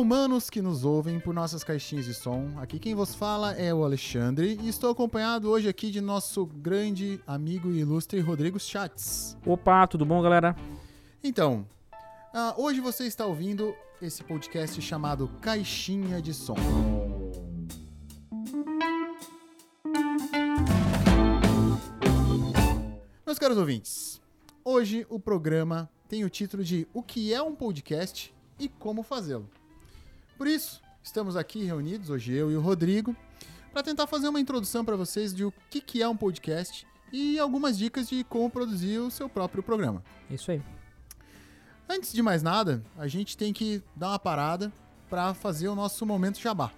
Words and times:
humanos 0.00 0.48
que 0.48 0.62
nos 0.62 0.82
ouvem 0.82 1.20
por 1.20 1.34
nossas 1.34 1.62
caixinhas 1.62 2.06
de 2.06 2.14
som. 2.14 2.54
Aqui 2.56 2.78
quem 2.78 2.94
vos 2.94 3.14
fala 3.14 3.52
é 3.52 3.72
o 3.72 3.84
Alexandre 3.84 4.58
e 4.62 4.66
estou 4.66 4.90
acompanhado 4.90 5.50
hoje 5.50 5.68
aqui 5.68 5.90
de 5.90 6.00
nosso 6.00 6.46
grande 6.46 7.20
amigo 7.26 7.70
e 7.70 7.80
ilustre 7.80 8.18
Rodrigo 8.18 8.58
Chats. 8.58 9.36
Opa, 9.44 9.86
tudo 9.86 10.06
bom, 10.06 10.22
galera? 10.22 10.56
Então, 11.22 11.66
ah, 12.32 12.54
hoje 12.56 12.80
você 12.80 13.04
está 13.06 13.26
ouvindo 13.26 13.74
esse 14.00 14.24
podcast 14.24 14.80
chamado 14.80 15.28
Caixinha 15.42 16.22
de 16.22 16.32
Som. 16.32 16.56
Meus 23.26 23.38
caros 23.38 23.58
ouvintes, 23.58 24.18
hoje 24.64 25.06
o 25.10 25.20
programa 25.20 25.90
tem 26.08 26.24
o 26.24 26.30
título 26.30 26.64
de 26.64 26.88
O 26.94 27.02
que 27.02 27.34
é 27.34 27.42
um 27.42 27.54
podcast 27.54 28.34
e 28.58 28.66
como 28.66 29.02
fazê-lo. 29.02 29.59
Por 30.40 30.46
isso, 30.46 30.80
estamos 31.02 31.36
aqui 31.36 31.64
reunidos, 31.64 32.08
hoje 32.08 32.32
eu 32.32 32.50
e 32.50 32.56
o 32.56 32.62
Rodrigo, 32.62 33.14
para 33.74 33.82
tentar 33.82 34.06
fazer 34.06 34.26
uma 34.26 34.40
introdução 34.40 34.82
para 34.82 34.96
vocês 34.96 35.34
de 35.34 35.44
o 35.44 35.52
que, 35.68 35.82
que 35.82 36.00
é 36.00 36.08
um 36.08 36.16
podcast 36.16 36.86
e 37.12 37.38
algumas 37.38 37.76
dicas 37.76 38.08
de 38.08 38.24
como 38.24 38.48
produzir 38.48 39.00
o 39.00 39.10
seu 39.10 39.28
próprio 39.28 39.62
programa. 39.62 40.02
Isso 40.30 40.50
aí. 40.50 40.62
Antes 41.86 42.10
de 42.10 42.22
mais 42.22 42.42
nada, 42.42 42.82
a 42.96 43.06
gente 43.06 43.36
tem 43.36 43.52
que 43.52 43.82
dar 43.94 44.08
uma 44.08 44.18
parada 44.18 44.72
para 45.10 45.34
fazer 45.34 45.68
o 45.68 45.74
nosso 45.74 46.06
momento 46.06 46.40
jabá. 46.40 46.72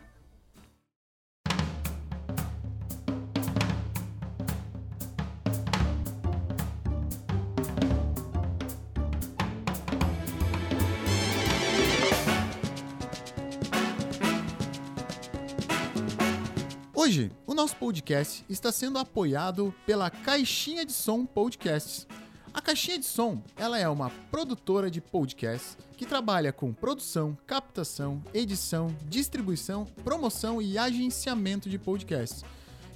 Nosso 17.62 17.76
podcast 17.76 18.44
está 18.48 18.72
sendo 18.72 18.98
apoiado 18.98 19.72
pela 19.86 20.10
Caixinha 20.10 20.84
de 20.84 20.92
Som 20.92 21.24
Podcasts. 21.24 22.08
A 22.52 22.60
Caixinha 22.60 22.98
de 22.98 23.04
Som, 23.04 23.40
ela 23.56 23.78
é 23.78 23.88
uma 23.88 24.10
produtora 24.32 24.90
de 24.90 25.00
podcasts 25.00 25.78
que 25.96 26.04
trabalha 26.04 26.52
com 26.52 26.72
produção, 26.72 27.38
captação, 27.46 28.20
edição, 28.34 28.92
distribuição, 29.06 29.84
promoção 30.02 30.60
e 30.60 30.76
agenciamento 30.76 31.70
de 31.70 31.78
podcasts. 31.78 32.44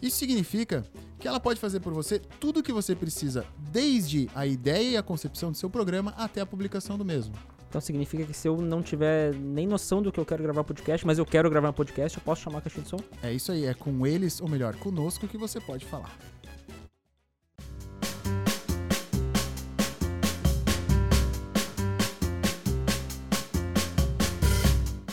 Isso 0.03 0.17
significa 0.17 0.85
que 1.21 1.29
ela 1.29 1.39
pode 1.39 1.61
fazer 1.61 1.79
por 1.79 1.95
você 1.95 2.19
tudo 2.19 2.59
o 2.59 2.63
que 2.63 2.73
você 2.73 2.93
precisa, 2.97 3.47
desde 3.71 4.29
a 4.35 4.49
ideia 4.49 4.91
e 4.91 4.97
a 4.97 5.03
concepção 5.03 5.53
do 5.53 5.57
seu 5.57 5.71
programa 5.71 6.13
até 6.17 6.41
a 6.41 6.47
publicação 6.47 6.99
do 6.99 7.05
mesmo. 7.05 7.37
Então 7.69 7.81
significa 7.81 8.25
que 8.25 8.33
se 8.33 8.49
eu 8.49 8.57
não 8.57 8.83
tiver 8.83 9.35
nem 9.35 9.67
noção 9.67 10.01
do 10.01 10.13
que 10.13 10.19
eu 10.19 10.25
quero 10.25 10.43
gravar 10.43 10.65
podcast, 10.65 11.07
mas 11.07 11.19
eu 11.19 11.27
quero 11.27 11.51
gravar 11.51 11.71
um 11.71 11.73
podcast, 11.73 12.17
eu 12.17 12.25
posso 12.25 12.43
chamar 12.43 12.59
a 12.59 12.61
caixinha 12.63 12.85
de 12.85 12.91
som? 12.91 12.99
É 13.23 13.33
isso 13.33 13.53
aí, 13.53 13.67
é 13.67 13.75
com 13.75 14.07
eles, 14.07 14.41
ou 14.41 14.49
melhor, 14.49 14.77
conosco, 14.77 15.27
que 15.27 15.37
você 15.37 15.61
pode 15.61 15.85
falar. 15.85 16.17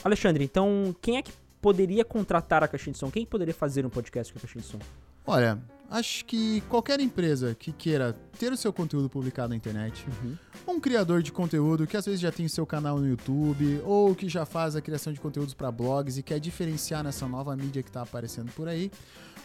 Alexandre, 0.04 0.44
então 0.44 0.94
quem 1.02 1.17
é 1.17 1.22
que 1.22 1.32
poderia 1.62 2.04
contratar 2.04 2.62
a 2.62 2.67
caixinha 2.67 2.92
de 2.92 3.00
som? 3.00 3.10
Quem 3.10 3.26
poderia 3.26 3.54
fazer 3.54 3.86
um 3.86 3.90
podcast 3.90 4.34
com 4.34 4.40
a 4.40 4.42
caixinha 4.42 4.62
de 4.62 4.67
som? 4.67 4.80
Olha, 5.26 5.58
acho 5.90 6.26
que 6.26 6.62
qualquer 6.70 7.00
empresa 7.00 7.56
que 7.56 7.72
queira 7.72 8.14
ter 8.38 8.52
o 8.52 8.58
seu 8.58 8.74
conteúdo 8.74 9.10
publicado 9.10 9.50
na 9.50 9.56
internet, 9.56 10.06
Uhum. 10.22 10.36
um 10.76 10.80
criador 10.80 11.22
de 11.24 11.32
conteúdo 11.32 11.88
que 11.88 11.96
às 11.96 12.06
vezes 12.06 12.20
já 12.20 12.32
tem 12.32 12.48
seu 12.48 12.66
canal 12.66 12.98
no 13.00 13.08
YouTube 13.08 13.82
ou 13.86 14.14
que 14.16 14.28
já 14.28 14.45
faz 14.45 14.76
a 14.76 14.82
criação 14.82 15.14
de 15.14 15.20
conteúdos 15.22 15.54
para 15.54 15.72
blogs 15.72 16.17
e 16.17 16.23
quer 16.23 16.39
diferenciar 16.39 17.04
nessa 17.04 17.28
nova 17.28 17.56
mídia 17.56 17.82
que 17.83 17.89
está 17.89 18.02
aparecendo 18.02 18.52
por 18.54 18.67
aí, 18.67 18.92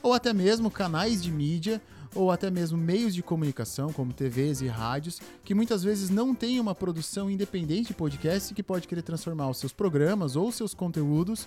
ou 0.03 0.13
até 0.13 0.33
mesmo 0.33 0.71
canais 0.71 1.23
de 1.23 1.31
mídia 1.31 1.81
ou 2.15 2.31
até 2.31 2.51
mesmo 2.51 2.79
meios 2.79 3.15
de 3.15 3.23
comunicação 3.23 3.93
como 3.93 4.13
TVs 4.13 4.63
e 4.63 4.67
rádios 4.67 5.21
que 5.45 5.55
muitas 5.55 5.83
vezes 5.85 6.09
não 6.09 6.35
têm 6.35 6.59
uma 6.59 6.75
produção 6.75 7.31
independente 7.31 7.89
de 7.89 7.95
podcast 7.95 8.51
e 8.51 8.55
que 8.55 8.63
pode 8.63 8.89
querer 8.89 9.03
transformar 9.03 9.49
os 9.51 9.59
seus 9.59 9.73
programas 9.73 10.35
ou 10.35 10.51
seus 10.51 10.73
conteúdos 10.73 11.47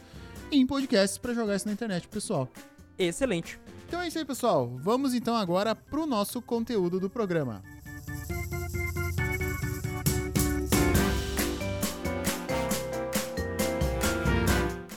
em 0.52 0.66
podcasts 0.68 1.18
para 1.18 1.34
jogar 1.34 1.56
isso 1.56 1.66
na 1.66 1.74
internet, 1.74 2.08
pessoal. 2.08 2.48
Excelente. 3.08 3.60
Então 3.88 4.00
é 4.00 4.08
isso 4.08 4.20
aí, 4.20 4.26
pessoal. 4.26 4.78
Vamos 4.78 5.14
então 5.14 5.36
agora 5.36 5.74
pro 5.74 6.06
nosso 6.06 6.42
conteúdo 6.42 7.00
do 7.00 7.10
programa. 7.10 7.64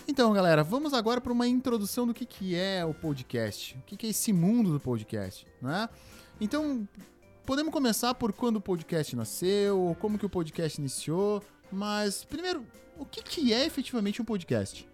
Então, 0.07 0.33
galera, 0.33 0.63
vamos 0.63 0.95
agora 0.95 1.21
para 1.21 1.33
uma 1.33 1.49
introdução 1.49 2.07
do 2.07 2.15
que, 2.15 2.25
que 2.25 2.55
é 2.55 2.85
o 2.85 2.95
podcast. 2.95 3.77
O 3.79 3.83
que, 3.83 3.97
que 3.97 4.07
é 4.07 4.11
esse 4.11 4.33
mundo 4.33 4.71
do 4.71 4.79
podcast, 4.79 5.47
né? 5.61 5.89
Então, 6.41 6.87
podemos 7.45 7.73
começar 7.73 8.15
por 8.15 8.33
quando 8.33 8.57
o 8.57 8.61
podcast 8.61 9.17
nasceu, 9.17 9.97
como 9.99 10.19
que 10.19 10.27
o 10.27 10.31
podcast 10.31 10.79
iniciou, 10.79 11.43
mas 11.73 12.25
primeiro, 12.25 12.65
o 12.97 13.05
que, 13.05 13.23
que 13.23 13.53
é 13.53 13.67
efetivamente 13.67 14.23
um 14.23 14.25
podcast? 14.25 14.87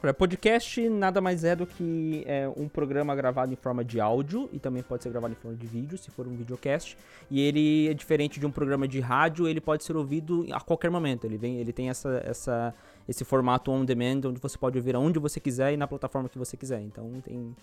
Olha, 0.00 0.14
podcast 0.14 0.88
nada 0.88 1.20
mais 1.20 1.42
é 1.42 1.56
do 1.56 1.66
que 1.66 2.22
é, 2.24 2.48
um 2.56 2.68
programa 2.68 3.16
gravado 3.16 3.52
em 3.52 3.56
forma 3.56 3.84
de 3.84 3.98
áudio 3.98 4.48
e 4.52 4.58
também 4.60 4.80
pode 4.80 5.02
ser 5.02 5.10
gravado 5.10 5.32
em 5.32 5.36
forma 5.36 5.56
de 5.56 5.66
vídeo, 5.66 5.98
se 5.98 6.08
for 6.08 6.24
um 6.28 6.36
videocast. 6.36 6.96
E 7.28 7.40
ele 7.40 7.88
é 7.88 7.94
diferente 7.94 8.38
de 8.38 8.46
um 8.46 8.50
programa 8.52 8.86
de 8.86 9.00
rádio, 9.00 9.48
ele 9.48 9.60
pode 9.60 9.82
ser 9.82 9.96
ouvido 9.96 10.46
a 10.52 10.60
qualquer 10.60 10.88
momento. 10.88 11.24
Ele, 11.24 11.36
vem, 11.36 11.56
ele 11.56 11.72
tem 11.72 11.90
essa, 11.90 12.22
essa, 12.24 12.72
esse 13.08 13.24
formato 13.24 13.72
on 13.72 13.84
demand, 13.84 14.20
onde 14.24 14.40
você 14.40 14.56
pode 14.56 14.78
ouvir 14.78 14.94
aonde 14.94 15.18
você 15.18 15.40
quiser 15.40 15.72
e 15.72 15.76
na 15.76 15.88
plataforma 15.88 16.28
que 16.28 16.38
você 16.38 16.56
quiser. 16.56 16.80
Então, 16.80 17.20
tem, 17.24 17.56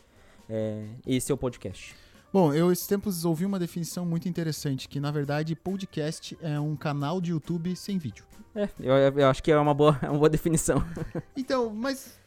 é, 0.49 0.87
esse 1.07 1.31
é 1.31 1.35
o 1.35 1.37
podcast. 1.37 1.95
Bom, 2.33 2.53
eu 2.53 2.69
esses 2.69 2.85
tempos 2.85 3.23
ouvi 3.23 3.45
uma 3.45 3.57
definição 3.57 4.05
muito 4.05 4.27
interessante, 4.27 4.89
que 4.89 4.99
na 4.99 5.09
verdade 5.09 5.55
podcast 5.55 6.37
é 6.41 6.59
um 6.59 6.75
canal 6.75 7.21
de 7.21 7.31
YouTube 7.31 7.73
sem 7.77 7.97
vídeo. 7.97 8.25
É, 8.53 8.67
eu, 8.77 8.93
eu 8.93 9.29
acho 9.29 9.41
que 9.41 9.49
é 9.49 9.57
uma 9.57 9.73
boa, 9.73 9.97
é 10.03 10.09
uma 10.09 10.17
boa 10.17 10.29
definição. 10.29 10.85
Então, 11.33 11.73
mas 11.73 12.24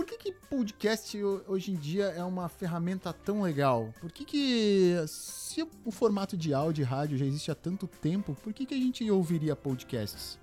por 0.00 0.06
que, 0.06 0.16
que 0.16 0.32
podcast 0.48 1.22
ho- 1.22 1.42
hoje 1.46 1.72
em 1.72 1.74
dia 1.74 2.06
é 2.06 2.24
uma 2.24 2.48
ferramenta 2.48 3.12
tão 3.12 3.42
legal? 3.42 3.92
Por 4.00 4.10
que, 4.10 4.24
que 4.24 4.94
se 5.06 5.62
o 5.84 5.90
formato 5.90 6.38
de 6.38 6.54
áudio 6.54 6.80
e 6.80 6.84
rádio 6.86 7.18
já 7.18 7.26
existe 7.26 7.50
há 7.50 7.54
tanto 7.54 7.86
tempo, 7.86 8.34
por 8.42 8.54
que, 8.54 8.64
que 8.64 8.72
a 8.72 8.78
gente 8.78 9.08
ouviria 9.10 9.54
podcasts? 9.54 10.38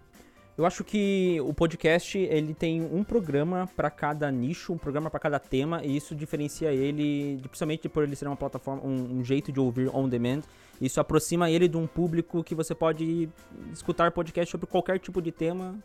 Eu 0.58 0.66
acho 0.66 0.84
que 0.84 1.40
o 1.42 1.54
podcast 1.54 2.18
ele 2.18 2.52
tem 2.54 2.82
um 2.82 3.04
programa 3.04 3.70
para 3.76 3.92
cada 3.92 4.32
nicho, 4.32 4.74
um 4.74 4.78
programa 4.78 5.08
para 5.08 5.20
cada 5.20 5.38
tema, 5.38 5.84
e 5.86 5.96
isso 5.96 6.16
diferencia 6.16 6.72
ele, 6.74 7.38
principalmente 7.44 7.88
por 7.88 8.04
ele 8.04 8.16
ser 8.16 8.26
uma 8.26 8.36
plataforma, 8.36 8.82
um, 8.84 9.20
um 9.20 9.24
jeito 9.24 9.52
de 9.52 9.60
ouvir 9.60 9.88
on 9.96 10.10
demand. 10.10 10.42
Isso 10.82 11.00
aproxima 11.00 11.50
ele 11.52 11.68
de 11.68 11.78
um 11.78 11.86
público 11.86 12.44
que 12.44 12.56
você 12.56 12.74
pode 12.74 13.30
escutar 13.72 14.12
podcast 14.12 14.50
sobre 14.52 14.66
qualquer 14.66 14.98
tipo 15.00 15.22
de 15.22 15.32
tema, 15.32 15.76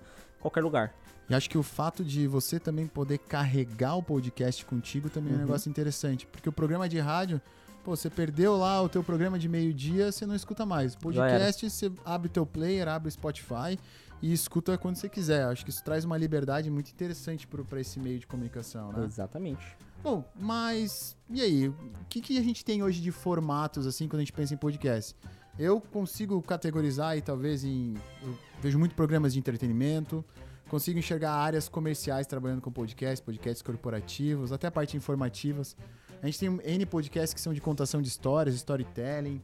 qualquer 0.40 0.62
lugar. 0.62 0.94
E 1.28 1.34
acho 1.34 1.50
que 1.50 1.58
o 1.58 1.62
fato 1.62 2.02
de 2.02 2.26
você 2.26 2.58
também 2.58 2.86
poder 2.86 3.18
carregar 3.18 3.96
o 3.96 4.02
podcast 4.02 4.64
contigo 4.64 5.10
também 5.10 5.32
é 5.32 5.36
um 5.36 5.38
Uhum. 5.40 5.44
negócio 5.46 5.68
interessante. 5.68 6.26
Porque 6.26 6.48
o 6.48 6.52
programa 6.52 6.88
de 6.88 6.98
rádio, 6.98 7.40
pô, 7.84 7.94
você 7.94 8.08
perdeu 8.10 8.56
lá 8.56 8.82
o 8.82 8.88
teu 8.88 9.04
programa 9.04 9.38
de 9.38 9.48
meio-dia, 9.48 10.10
você 10.10 10.24
não 10.26 10.34
escuta 10.34 10.64
mais. 10.66 10.96
Podcast, 10.96 11.68
você 11.68 11.92
abre 12.04 12.28
o 12.28 12.30
teu 12.30 12.44
player, 12.46 12.88
abre 12.88 13.08
o 13.08 13.12
Spotify 13.12 13.78
e 14.22 14.32
escuta 14.32 14.78
quando 14.78 14.94
você 14.96 15.08
quiser. 15.08 15.44
Acho 15.44 15.64
que 15.64 15.70
isso 15.70 15.82
traz 15.82 16.04
uma 16.04 16.16
liberdade 16.16 16.70
muito 16.70 16.90
interessante 16.90 17.46
para 17.46 17.80
esse 17.80 17.98
meio 17.98 18.20
de 18.20 18.26
comunicação, 18.26 18.92
né? 18.92 19.04
Exatamente. 19.04 19.76
Bom, 20.02 20.24
mas 20.40 21.16
e 21.28 21.40
aí? 21.40 21.68
O 21.68 21.76
que, 22.08 22.20
que 22.20 22.38
a 22.38 22.42
gente 22.42 22.64
tem 22.64 22.82
hoje 22.82 23.00
de 23.00 23.10
formatos, 23.10 23.86
assim, 23.86 24.06
quando 24.06 24.20
a 24.20 24.22
gente 24.22 24.32
pensa 24.32 24.54
em 24.54 24.56
podcast? 24.56 25.16
Eu 25.58 25.80
consigo 25.80 26.40
categorizar 26.40 27.10
aí, 27.10 27.20
talvez, 27.20 27.64
em. 27.64 27.94
Eu 28.22 28.38
vejo 28.62 28.78
muito 28.78 28.94
programas 28.94 29.32
de 29.32 29.38
entretenimento, 29.38 30.24
consigo 30.68 30.98
enxergar 30.98 31.32
áreas 31.32 31.68
comerciais 31.68 32.26
trabalhando 32.26 32.60
com 32.62 32.70
podcast, 32.72 33.22
podcasts 33.24 33.60
corporativos, 33.60 34.52
até 34.52 34.68
a 34.68 34.70
parte 34.70 34.96
informativas. 34.96 35.76
A 36.22 36.26
gente 36.26 36.38
tem 36.38 36.60
N 36.64 36.86
podcasts 36.86 37.34
que 37.34 37.40
são 37.40 37.52
de 37.52 37.60
contação 37.60 38.00
de 38.00 38.08
histórias, 38.08 38.54
storytelling, 38.54 39.42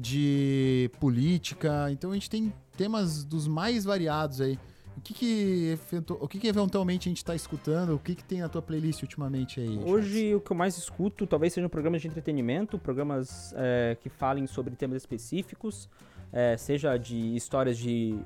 de 0.00 0.90
política. 1.00 1.88
Então 1.90 2.10
a 2.10 2.14
gente 2.14 2.28
tem 2.28 2.52
temas 2.76 3.24
dos 3.24 3.46
mais 3.46 3.84
variados 3.84 4.40
aí. 4.40 4.58
O 4.96 5.00
que 5.00 5.12
que, 5.12 5.78
o 6.20 6.28
que, 6.28 6.38
que 6.38 6.46
eventualmente 6.46 7.08
a 7.08 7.10
gente 7.10 7.24
tá 7.24 7.34
escutando? 7.34 7.94
O 7.94 7.98
que, 7.98 8.14
que 8.14 8.22
tem 8.24 8.40
na 8.40 8.48
tua 8.48 8.62
playlist 8.62 9.02
ultimamente 9.02 9.60
aí? 9.60 9.66
Charles? 9.66 9.90
Hoje 9.90 10.34
o 10.34 10.40
que 10.40 10.50
eu 10.52 10.56
mais 10.56 10.78
escuto 10.78 11.26
talvez 11.26 11.52
sejam 11.52 11.68
programas 11.68 12.00
de 12.00 12.08
entretenimento, 12.08 12.78
programas 12.78 13.52
é, 13.56 13.96
que 14.00 14.08
falem 14.08 14.46
sobre 14.46 14.76
temas 14.76 14.98
específicos, 15.02 15.88
é, 16.32 16.56
seja 16.56 16.96
de 16.96 17.34
histórias 17.34 17.76
de 17.76 18.16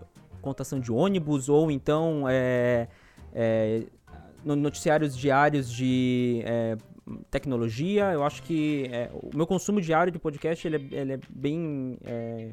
contação 0.43 0.79
de 0.79 0.93
ônibus 0.93 1.49
ou 1.49 1.71
então 1.71 2.27
é, 2.29 2.87
é, 3.33 3.85
no- 4.45 4.55
noticiários 4.55 5.17
diários 5.17 5.73
de 5.73 6.43
é, 6.45 6.77
tecnologia. 7.31 8.13
Eu 8.13 8.25
acho 8.25 8.43
que 8.43 8.89
é, 8.93 9.11
o 9.13 9.31
meu 9.37 9.47
consumo 9.47 9.81
diário 9.81 10.13
de 10.13 10.19
podcast 10.19 10.67
ele 10.67 10.77
é, 10.77 11.01
ele 11.01 11.13
é 11.15 11.21
bem 11.29 11.99
é, 12.05 12.51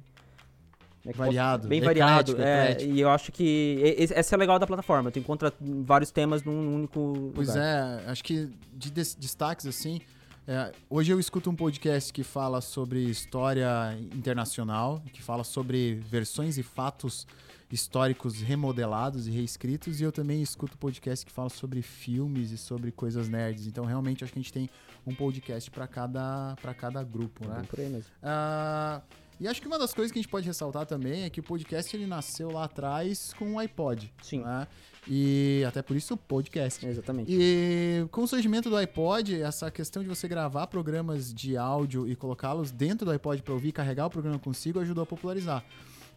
é 1.06 1.13
Variado, 1.13 1.68
bem 1.68 1.81
variado. 1.81 2.31
é, 2.42 2.72
eclético. 2.72 2.92
e 2.94 3.00
eu 3.02 3.10
acho 3.10 3.31
que 3.31 3.80
esse- 3.98 4.13
essa 4.13 4.36
é 4.36 4.38
legal 4.38 4.57
da 4.57 4.66
plataforma. 4.66 5.12
Tu 5.12 5.19
encontra 5.19 5.54
vários 5.62 6.10
temas 6.10 6.44
num 6.44 6.74
único 6.75 7.31
Pois 7.36 7.50
lugar. 7.50 8.02
é, 8.04 8.10
acho 8.10 8.24
que 8.24 8.50
de 8.74 8.90
des- 8.92 9.13
destaques 9.16 9.68
assim. 9.68 10.02
é, 10.48 10.72
hoje 10.90 11.12
eu 11.12 11.19
escuto 11.19 11.50
um 11.50 11.56
podcast 11.56 12.12
que 12.13 12.24
fala 12.24 12.60
sobre 12.62 13.00
história 13.04 13.96
internacional, 14.16 15.02
que 15.13 15.22
fala 15.22 15.44
sobre 15.44 15.96
versões 16.10 16.57
e 16.57 16.63
fatos 16.63 17.28
históricos 17.72 18.42
remodelados 18.42 19.28
e 19.28 19.32
reescritos, 19.32 20.00
e 20.00 20.04
eu 20.04 20.12
também 20.12 20.42
escuto 20.42 20.78
podcast 20.78 21.26
que 21.26 21.32
fala 21.32 21.50
sobre 21.50 21.82
filmes 21.82 22.52
e 22.52 22.58
sobre 22.58 22.92
coisas 22.92 23.28
nerds. 23.28 23.68
Então, 23.68 23.86
realmente, 23.86 24.24
acho 24.24 24.34
que 24.34 24.40
a 24.40 24.42
gente 24.42 24.54
tem 24.54 24.70
um 25.06 25.14
podcast 25.14 25.70
para 25.72 25.88
cada, 25.88 26.56
pra 26.62 26.74
cada 26.74 27.04
grupo, 27.04 27.48
né? 27.48 27.58
Bem 27.58 27.66
por 27.66 27.80
aí 27.80 27.90
mesmo. 27.90 28.12
Ah, 28.22 29.02
e 29.40 29.48
acho 29.48 29.62
que 29.62 29.68
uma 29.68 29.78
das 29.78 29.94
coisas 29.94 30.12
que 30.12 30.20
a 30.20 30.22
gente 30.22 30.32
pode 30.32 30.48
ressaltar 30.48 30.86
também 30.86 31.24
é 31.24 31.30
que 31.30 31.42
o 31.42 31.44
podcast 31.44 31.94
ele 31.96 32.06
nasceu 32.06 32.52
lá 32.52 32.64
atrás 32.66 33.34
com 33.38 33.56
o 33.56 33.60
iPod. 33.60 34.14
Sim. 34.22 34.42
né? 34.42 34.66
E 35.08 35.64
até 35.68 35.82
por 35.82 35.96
isso 35.96 36.14
o 36.14 36.18
podcast. 36.18 36.86
Exatamente. 36.86 37.32
E 37.32 38.08
com 38.12 38.24
o 38.24 38.28
surgimento 38.28 38.70
do 38.70 38.78
iPod, 38.78 39.40
essa 39.42 39.70
questão 39.70 40.02
de 40.02 40.10
você 40.10 40.28
gravar 40.28 40.68
programas 40.68 41.34
de 41.34 41.58
áudio 41.58 42.08
e 42.08 42.16
colocá-los 42.16 42.72
dentro 42.72 43.06
do 43.06 43.12
iPod 43.12 43.44
para 43.44 43.54
ouvir 43.54 43.70
e 43.70 43.72
carregar 43.72 44.06
o 44.08 44.10
programa 44.10 44.40
consigo 44.40 44.80
ajudou 44.80 45.04
a 45.04 45.06
popularizar. 45.06 45.64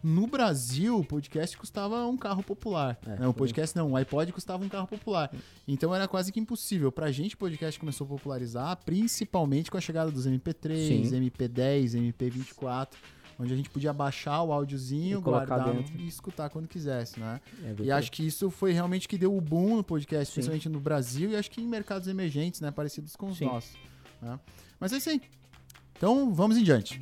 No 0.01 0.27
Brasil, 0.27 0.97
o 0.99 1.03
podcast 1.03 1.57
custava 1.57 2.05
um 2.07 2.15
carro 2.15 2.41
popular. 2.41 2.97
É, 3.05 3.19
não, 3.19 3.29
o 3.29 3.33
foi. 3.33 3.39
podcast 3.47 3.75
não, 3.75 3.91
o 3.91 3.95
iPod 3.97 4.31
custava 4.31 4.63
um 4.63 4.69
carro 4.69 4.87
popular. 4.87 5.29
Então 5.67 5.93
era 5.93 6.07
quase 6.07 6.31
que 6.31 6.39
impossível. 6.39 6.91
Pra 6.91 7.11
gente, 7.11 7.35
o 7.35 7.37
podcast 7.37 7.77
começou 7.79 8.05
a 8.05 8.07
popularizar, 8.09 8.77
principalmente 8.85 9.69
com 9.69 9.77
a 9.77 9.81
chegada 9.81 10.09
dos 10.09 10.25
MP3, 10.25 10.87
Sim. 10.87 11.01
MP10, 11.29 12.13
MP24, 12.13 12.89
onde 13.37 13.53
a 13.53 13.55
gente 13.57 13.69
podia 13.69 13.91
baixar 13.91 14.41
o 14.43 14.53
áudiozinho, 14.53 15.21
guardar 15.21 15.65
dentro. 15.73 15.93
e 15.97 16.07
escutar 16.07 16.49
quando 16.49 16.67
quisesse, 16.67 17.19
né? 17.19 17.41
É, 17.63 17.75
E 17.83 17.91
acho 17.91 18.09
que 18.11 18.25
isso 18.25 18.49
foi 18.49 18.71
realmente 18.71 19.07
que 19.07 19.17
deu 19.17 19.35
o 19.35 19.41
boom 19.41 19.77
no 19.77 19.83
podcast, 19.83 20.27
Sim. 20.27 20.33
principalmente 20.35 20.69
no 20.69 20.79
Brasil 20.79 21.29
e 21.31 21.35
acho 21.35 21.51
que 21.51 21.59
em 21.61 21.67
mercados 21.67 22.07
emergentes, 22.07 22.61
né? 22.61 22.71
Parecidos 22.71 23.15
com 23.17 23.27
os 23.27 23.37
Sim. 23.37 23.45
nossos. 23.45 23.73
né? 24.21 24.39
Mas 24.79 24.93
é 24.93 24.97
isso 24.97 25.09
aí. 25.09 25.21
Então, 25.97 26.33
vamos 26.33 26.57
em 26.57 26.63
diante. 26.63 26.97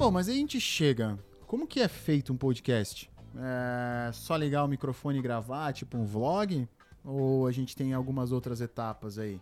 Bom, 0.00 0.10
mas 0.10 0.30
aí 0.30 0.36
a 0.36 0.38
gente 0.38 0.58
chega. 0.58 1.18
Como 1.46 1.66
que 1.66 1.78
é 1.78 1.86
feito 1.86 2.32
um 2.32 2.36
podcast? 2.38 3.10
É 3.36 4.10
só 4.14 4.34
ligar 4.34 4.64
o 4.64 4.66
microfone 4.66 5.18
e 5.18 5.22
gravar, 5.22 5.74
tipo 5.74 5.98
um 5.98 6.06
vlog? 6.06 6.66
Ou 7.04 7.46
a 7.46 7.52
gente 7.52 7.76
tem 7.76 7.92
algumas 7.92 8.32
outras 8.32 8.62
etapas 8.62 9.18
aí? 9.18 9.38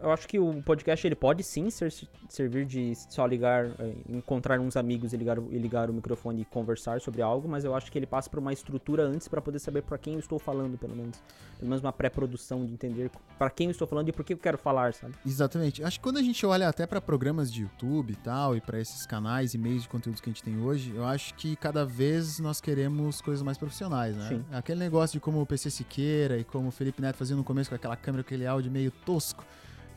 Eu 0.00 0.10
acho 0.10 0.26
que 0.28 0.38
o 0.38 0.62
podcast 0.62 1.06
ele 1.06 1.14
pode 1.14 1.42
sim 1.42 1.68
ser- 1.70 1.92
servir 2.28 2.64
de 2.64 2.94
só 3.10 3.26
ligar, 3.26 3.66
eh, 3.78 3.94
encontrar 4.08 4.58
uns 4.60 4.76
amigos 4.76 5.12
e 5.12 5.16
ligar, 5.16 5.38
o- 5.38 5.48
e 5.50 5.58
ligar 5.58 5.90
o 5.90 5.92
microfone 5.92 6.42
e 6.42 6.44
conversar 6.44 7.00
sobre 7.00 7.20
algo, 7.22 7.48
mas 7.48 7.64
eu 7.64 7.74
acho 7.74 7.90
que 7.92 7.98
ele 7.98 8.06
passa 8.06 8.30
por 8.30 8.38
uma 8.38 8.52
estrutura 8.52 9.02
antes 9.04 9.28
para 9.28 9.40
poder 9.40 9.58
saber 9.58 9.82
para 9.82 9.98
quem 9.98 10.14
eu 10.14 10.20
estou 10.20 10.38
falando, 10.38 10.78
pelo 10.78 10.94
menos. 10.96 11.18
Pelo 11.58 11.68
menos 11.68 11.82
uma 11.84 11.92
pré-produção 11.92 12.64
de 12.64 12.72
entender 12.72 13.10
para 13.38 13.50
quem 13.50 13.66
eu 13.66 13.70
estou 13.72 13.86
falando 13.86 14.08
e 14.08 14.12
por 14.12 14.24
que 14.24 14.32
eu 14.32 14.38
quero 14.38 14.58
falar, 14.58 14.94
sabe? 14.94 15.14
Exatamente. 15.26 15.82
Acho 15.84 15.98
que 15.98 16.02
quando 16.02 16.16
a 16.18 16.22
gente 16.22 16.44
olha 16.46 16.68
até 16.68 16.86
para 16.86 17.00
programas 17.00 17.52
de 17.52 17.62
YouTube 17.62 18.12
e 18.12 18.16
tal, 18.16 18.56
e 18.56 18.60
para 18.60 18.80
esses 18.80 19.06
canais 19.06 19.54
e 19.54 19.58
meios 19.58 19.82
de 19.82 19.88
conteúdos 19.88 20.20
que 20.20 20.28
a 20.28 20.32
gente 20.32 20.42
tem 20.42 20.58
hoje, 20.60 20.92
eu 20.94 21.04
acho 21.04 21.34
que 21.34 21.54
cada 21.56 21.84
vez 21.84 22.38
nós 22.38 22.60
queremos 22.60 23.20
coisas 23.20 23.42
mais 23.42 23.58
profissionais, 23.58 24.16
né? 24.16 24.28
Sim. 24.28 24.44
Aquele 24.52 24.80
negócio 24.80 25.14
de 25.14 25.20
como 25.20 25.40
o 25.40 25.46
PC 25.46 25.70
Siqueira 25.70 26.38
e 26.38 26.44
como 26.44 26.68
o 26.68 26.70
Felipe 26.72 27.00
Neto 27.00 27.16
fazia 27.16 27.36
no 27.36 27.44
começo 27.44 27.70
com 27.70 27.76
aquela 27.76 27.96
câmera, 27.96 28.22
aquele 28.22 28.46
áudio 28.46 28.70
meio 28.70 28.90
tosco, 28.90 29.44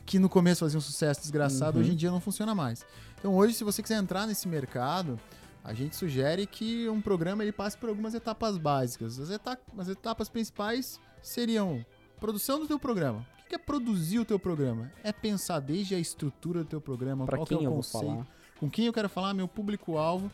que 0.06 0.18
no 0.18 0.28
começo 0.28 0.60
fazia 0.60 0.78
um 0.78 0.80
sucesso 0.80 1.20
desgraçado, 1.20 1.76
Uhum. 1.78 1.82
hoje 1.84 1.92
em 1.92 1.96
dia 1.96 2.10
não 2.10 2.20
funciona 2.20 2.54
mais. 2.54 2.86
Então 3.18 3.34
hoje, 3.34 3.54
se 3.54 3.64
você 3.64 3.82
quiser 3.82 3.96
entrar 3.98 4.26
nesse 4.26 4.46
mercado, 4.48 5.18
a 5.64 5.74
gente 5.74 5.96
sugere 5.96 6.46
que 6.46 6.88
um 6.88 7.00
programa 7.00 7.42
ele 7.42 7.52
passe 7.52 7.76
por 7.76 7.88
algumas 7.88 8.14
etapas 8.14 8.56
básicas. 8.56 9.18
As, 9.18 9.30
eta- 9.30 9.58
as 9.76 9.88
etapas 9.88 10.28
principais 10.28 11.00
seriam 11.20 11.84
produção 12.20 12.60
do 12.60 12.68
teu 12.68 12.78
programa. 12.78 13.26
O 13.44 13.48
que 13.48 13.54
é 13.56 13.58
produzir 13.58 14.18
o 14.20 14.24
teu 14.24 14.38
programa? 14.38 14.90
É 15.04 15.12
pensar 15.12 15.60
desde 15.60 15.94
a 15.94 15.98
estrutura 15.98 16.60
do 16.64 16.68
teu 16.68 16.80
programa, 16.80 17.26
Para 17.26 17.36
qual 17.36 17.44
é 17.44 17.48
quem 17.48 17.58
o 17.58 17.62
eu 17.62 17.70
vou 17.70 17.76
conceito, 17.76 18.06
falar. 18.06 18.26
com 18.60 18.70
quem 18.70 18.86
eu 18.86 18.92
quero 18.92 19.08
falar, 19.08 19.34
meu 19.34 19.46
público-alvo, 19.48 20.30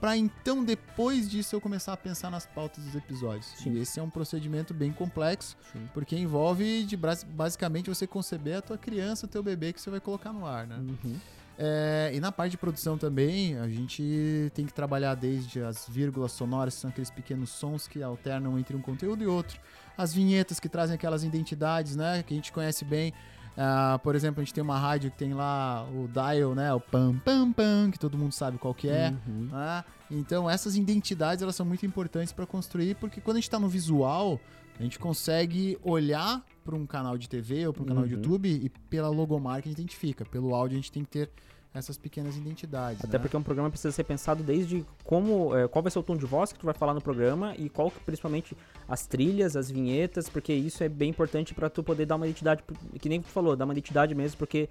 para 0.00 0.16
então 0.16 0.62
depois 0.64 1.28
disso 1.28 1.56
eu 1.56 1.60
começar 1.60 1.92
a 1.92 1.96
pensar 1.96 2.30
nas 2.30 2.46
pautas 2.46 2.84
dos 2.84 2.94
episódios. 2.94 3.46
Sim. 3.56 3.72
E 3.72 3.80
esse 3.80 3.98
é 3.98 4.02
um 4.02 4.10
procedimento 4.10 4.74
bem 4.74 4.92
complexo, 4.92 5.56
Sim. 5.72 5.88
porque 5.94 6.16
envolve 6.16 6.84
de 6.84 6.96
basicamente 6.96 7.88
você 7.88 8.06
conceber 8.06 8.58
a 8.58 8.62
tua 8.62 8.78
criança, 8.78 9.26
o 9.26 9.28
teu 9.28 9.42
bebê 9.42 9.72
que 9.72 9.80
você 9.80 9.90
vai 9.90 10.00
colocar 10.00 10.32
no 10.32 10.46
ar, 10.46 10.66
né? 10.66 10.76
Uhum. 10.76 11.16
É, 11.58 12.10
e 12.12 12.20
na 12.20 12.30
parte 12.30 12.50
de 12.50 12.58
produção 12.58 12.98
também, 12.98 13.56
a 13.58 13.68
gente 13.68 14.50
tem 14.54 14.66
que 14.66 14.74
trabalhar 14.74 15.14
desde 15.14 15.62
as 15.62 15.88
vírgulas 15.88 16.32
sonoras, 16.32 16.74
que 16.74 16.80
são 16.80 16.90
aqueles 16.90 17.10
pequenos 17.10 17.48
sons 17.50 17.88
que 17.88 18.02
alternam 18.02 18.58
entre 18.58 18.76
um 18.76 18.82
conteúdo 18.82 19.24
e 19.24 19.26
outro. 19.26 19.58
As 19.96 20.12
vinhetas 20.12 20.60
que 20.60 20.68
trazem 20.68 20.94
aquelas 20.94 21.24
identidades, 21.24 21.96
né? 21.96 22.22
Que 22.22 22.34
a 22.34 22.36
gente 22.36 22.52
conhece 22.52 22.84
bem. 22.84 23.12
Ah, 23.56 23.98
por 24.02 24.14
exemplo, 24.14 24.40
a 24.40 24.44
gente 24.44 24.52
tem 24.52 24.62
uma 24.62 24.78
rádio 24.78 25.10
que 25.10 25.16
tem 25.16 25.32
lá 25.32 25.86
o 25.90 26.08
dial, 26.08 26.54
né? 26.54 26.72
O 26.74 26.80
pam, 26.80 27.16
pam, 27.24 27.52
pam, 27.52 27.90
que 27.90 27.98
todo 27.98 28.16
mundo 28.18 28.32
sabe 28.32 28.58
qual 28.58 28.74
que 28.74 28.88
é. 28.88 29.14
Uhum. 29.26 29.48
né? 29.50 29.84
Então, 30.10 30.48
essas 30.48 30.76
identidades, 30.76 31.42
elas 31.42 31.56
são 31.56 31.64
muito 31.66 31.84
importantes 31.86 32.32
para 32.32 32.46
construir, 32.46 32.94
porque 32.96 33.20
quando 33.20 33.36
a 33.36 33.40
gente 33.40 33.48
está 33.48 33.58
no 33.58 33.68
visual, 33.68 34.38
a 34.78 34.82
gente 34.82 34.98
consegue 34.98 35.78
olhar 35.82 36.44
para 36.64 36.74
um 36.76 36.84
canal 36.86 37.16
de 37.16 37.28
TV 37.28 37.66
ou 37.66 37.72
para 37.72 37.82
um 37.82 37.86
canal 37.86 38.04
de 38.06 38.14
Uhum. 38.14 38.20
YouTube 38.20 38.48
e 38.48 38.68
pela 38.68 39.08
logomarca 39.08 39.68
a 39.68 39.70
gente 39.70 39.78
identifica. 39.80 40.24
Pelo 40.24 40.54
áudio 40.54 40.74
a 40.76 40.80
gente 40.80 40.92
tem 40.92 41.02
que 41.04 41.10
ter 41.10 41.30
essas 41.78 41.98
pequenas 41.98 42.36
identidades. 42.36 43.04
Até 43.04 43.18
né? 43.18 43.22
porque 43.22 43.36
um 43.36 43.42
programa 43.42 43.70
precisa 43.70 43.92
ser 43.92 44.04
pensado 44.04 44.42
desde 44.42 44.84
como, 45.04 45.56
é, 45.56 45.68
qual 45.68 45.82
vai 45.82 45.90
ser 45.90 45.98
o 45.98 46.02
tom 46.02 46.16
de 46.16 46.26
voz 46.26 46.52
que 46.52 46.58
tu 46.58 46.66
vai 46.66 46.74
falar 46.74 46.94
no 46.94 47.00
programa 47.00 47.54
e 47.56 47.68
qual 47.68 47.90
que, 47.90 48.00
principalmente 48.00 48.56
as 48.88 49.06
trilhas, 49.06 49.56
as 49.56 49.70
vinhetas, 49.70 50.28
porque 50.28 50.52
isso 50.52 50.82
é 50.82 50.88
bem 50.88 51.10
importante 51.10 51.54
pra 51.54 51.68
tu 51.68 51.82
poder 51.82 52.06
dar 52.06 52.16
uma 52.16 52.26
identidade, 52.26 52.62
que 53.00 53.08
nem 53.08 53.20
tu 53.20 53.28
falou, 53.28 53.56
dar 53.56 53.64
uma 53.64 53.74
identidade 53.74 54.14
mesmo, 54.14 54.38
porque 54.38 54.68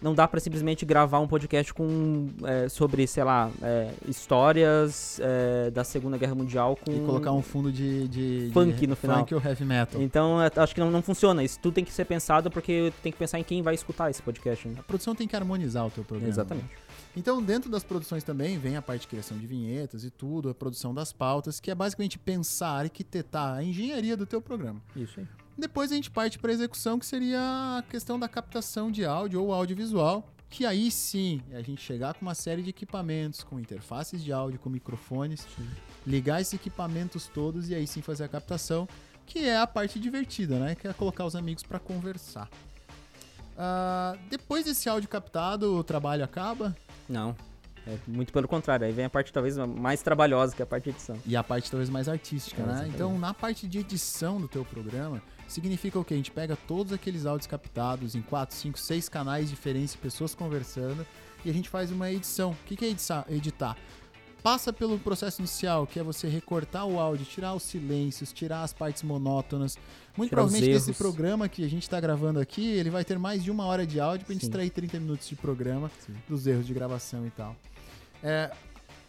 não 0.00 0.14
dá 0.14 0.26
pra 0.26 0.40
simplesmente 0.40 0.84
gravar 0.84 1.20
um 1.20 1.28
podcast 1.28 1.72
com 1.74 2.28
é, 2.44 2.68
sobre, 2.68 3.06
sei 3.06 3.24
lá, 3.24 3.50
é, 3.62 3.90
histórias 4.08 5.20
é, 5.22 5.70
da 5.70 5.84
Segunda 5.84 6.16
Guerra 6.16 6.34
Mundial 6.34 6.76
com 6.76 6.92
E 6.92 7.00
colocar 7.00 7.32
um 7.32 7.42
fundo 7.42 7.70
de, 7.70 8.08
de 8.08 8.30
de 8.46 8.50
Funk 8.52 8.86
no 8.86 8.96
final. 8.96 9.18
Funk 9.18 9.34
ou 9.34 9.42
heavy 9.42 9.64
metal. 9.64 10.00
Então, 10.00 10.40
é, 10.40 10.50
acho 10.56 10.74
que 10.74 10.80
não, 10.80 10.90
não 10.90 11.02
funciona. 11.02 11.42
Isso 11.42 11.58
tudo 11.60 11.74
tem 11.74 11.84
que 11.84 11.92
ser 11.92 12.04
pensado 12.04 12.50
porque 12.50 12.92
tem 13.02 13.12
que 13.12 13.18
pensar 13.18 13.38
em 13.38 13.44
quem 13.44 13.62
vai 13.62 13.74
escutar 13.74 14.10
esse 14.10 14.22
podcast. 14.22 14.68
né? 14.68 14.76
A 14.78 14.82
produção 14.82 15.14
tem 15.14 15.26
que 15.26 15.36
harmonizar 15.36 15.86
o 15.86 15.90
teu 15.90 16.04
programa. 16.04 16.30
Exatamente. 16.30 16.68
Então, 17.16 17.42
dentro 17.42 17.70
das 17.70 17.82
produções 17.82 18.22
também 18.22 18.58
vem 18.58 18.76
a 18.76 18.82
parte 18.82 19.02
de 19.02 19.08
criação 19.08 19.36
de 19.36 19.46
vinhetas 19.46 20.04
e 20.04 20.10
tudo, 20.10 20.48
a 20.48 20.54
produção 20.54 20.94
das 20.94 21.12
pautas, 21.12 21.58
que 21.58 21.70
é 21.70 21.74
basicamente 21.74 22.18
pensar, 22.18 22.80
arquitetar 22.84 23.56
a 23.56 23.64
engenharia 23.64 24.16
do 24.16 24.26
teu 24.26 24.40
programa. 24.40 24.80
Isso 24.94 25.18
aí. 25.18 25.26
Depois 25.60 25.92
a 25.92 25.94
gente 25.94 26.10
parte 26.10 26.38
para 26.38 26.50
a 26.50 26.54
execução, 26.54 26.98
que 26.98 27.04
seria 27.06 27.38
a 27.78 27.82
questão 27.88 28.18
da 28.18 28.26
captação 28.28 28.90
de 28.90 29.04
áudio 29.04 29.42
ou 29.42 29.52
audiovisual, 29.52 30.26
que 30.48 30.64
aí 30.64 30.90
sim 30.90 31.42
é 31.50 31.56
a 31.58 31.62
gente 31.62 31.82
chegar 31.82 32.14
com 32.14 32.22
uma 32.22 32.34
série 32.34 32.62
de 32.62 32.70
equipamentos, 32.70 33.44
com 33.44 33.60
interfaces 33.60 34.24
de 34.24 34.32
áudio, 34.32 34.58
com 34.58 34.70
microfones, 34.70 35.46
ligar 36.06 36.40
esses 36.40 36.54
equipamentos 36.54 37.28
todos 37.28 37.68
e 37.68 37.74
aí 37.74 37.86
sim 37.86 38.00
fazer 38.02 38.24
a 38.24 38.28
captação, 38.28 38.88
que 39.26 39.40
é 39.40 39.58
a 39.58 39.66
parte 39.66 40.00
divertida, 40.00 40.58
né? 40.58 40.74
Que 40.74 40.88
é 40.88 40.92
colocar 40.92 41.24
os 41.24 41.36
amigos 41.36 41.62
para 41.62 41.78
conversar. 41.78 42.48
Ah, 43.56 44.16
depois 44.30 44.64
desse 44.64 44.88
áudio 44.88 45.08
captado, 45.08 45.76
o 45.76 45.84
trabalho 45.84 46.24
acaba 46.24 46.74
Não. 47.08 47.36
É 47.86 47.96
muito 48.06 48.32
pelo 48.32 48.46
contrário. 48.48 48.86
Aí 48.86 48.92
vem 48.92 49.04
a 49.06 49.10
parte 49.10 49.32
talvez 49.32 49.56
mais 49.56 50.02
trabalhosa, 50.02 50.54
que 50.54 50.62
é 50.62 50.64
a 50.64 50.66
parte 50.66 50.84
de 50.84 50.90
edição. 50.90 51.18
e 51.26 51.34
a 51.36 51.42
parte 51.42 51.70
talvez 51.70 51.88
mais 51.88 52.08
artística, 52.08 52.62
É, 52.62 52.66
né? 52.66 52.90
Então, 52.94 53.18
na 53.18 53.32
parte 53.32 53.66
de 53.66 53.78
edição 53.78 54.40
do 54.40 54.46
teu 54.48 54.64
programa, 54.64 55.22
significa 55.50 55.98
o 55.98 56.04
quê? 56.04 56.14
A 56.14 56.16
gente 56.16 56.30
pega 56.30 56.56
todos 56.56 56.92
aqueles 56.92 57.26
áudios 57.26 57.46
captados 57.46 58.14
em 58.14 58.22
4, 58.22 58.56
5, 58.56 58.78
6 58.78 59.08
canais 59.08 59.50
diferentes, 59.50 59.96
pessoas 59.96 60.34
conversando, 60.34 61.06
e 61.44 61.50
a 61.50 61.52
gente 61.52 61.68
faz 61.68 61.90
uma 61.90 62.10
edição. 62.10 62.52
O 62.52 62.56
que 62.66 62.76
que 62.76 62.84
é 62.84 62.94
editar? 63.28 63.76
Passa 64.42 64.72
pelo 64.72 64.98
processo 64.98 65.42
inicial, 65.42 65.86
que 65.86 65.98
é 65.98 66.02
você 66.02 66.26
recortar 66.26 66.86
o 66.86 66.98
áudio, 66.98 67.26
tirar 67.26 67.54
os 67.54 67.62
silêncios, 67.62 68.32
tirar 68.32 68.62
as 68.62 68.72
partes 68.72 69.02
monótonas. 69.02 69.76
Muito 70.16 70.30
Tirar 70.30 70.42
provavelmente 70.42 70.74
esse 70.74 70.92
programa 70.94 71.48
que 71.48 71.62
a 71.62 71.68
gente 71.68 71.82
está 71.82 72.00
gravando 72.00 72.40
aqui, 72.40 72.66
ele 72.66 72.88
vai 72.88 73.04
ter 73.04 73.18
mais 73.18 73.44
de 73.44 73.50
uma 73.50 73.66
hora 73.66 73.86
de 73.86 74.00
áudio 74.00 74.24
pra 74.24 74.32
gente 74.32 74.42
Sim. 74.42 74.48
extrair 74.48 74.70
30 74.70 74.98
minutos 74.98 75.28
de 75.28 75.36
programa 75.36 75.90
Sim. 76.06 76.14
dos 76.26 76.46
erros 76.46 76.66
de 76.66 76.72
gravação 76.72 77.26
e 77.26 77.30
tal. 77.30 77.54
É, 78.22 78.50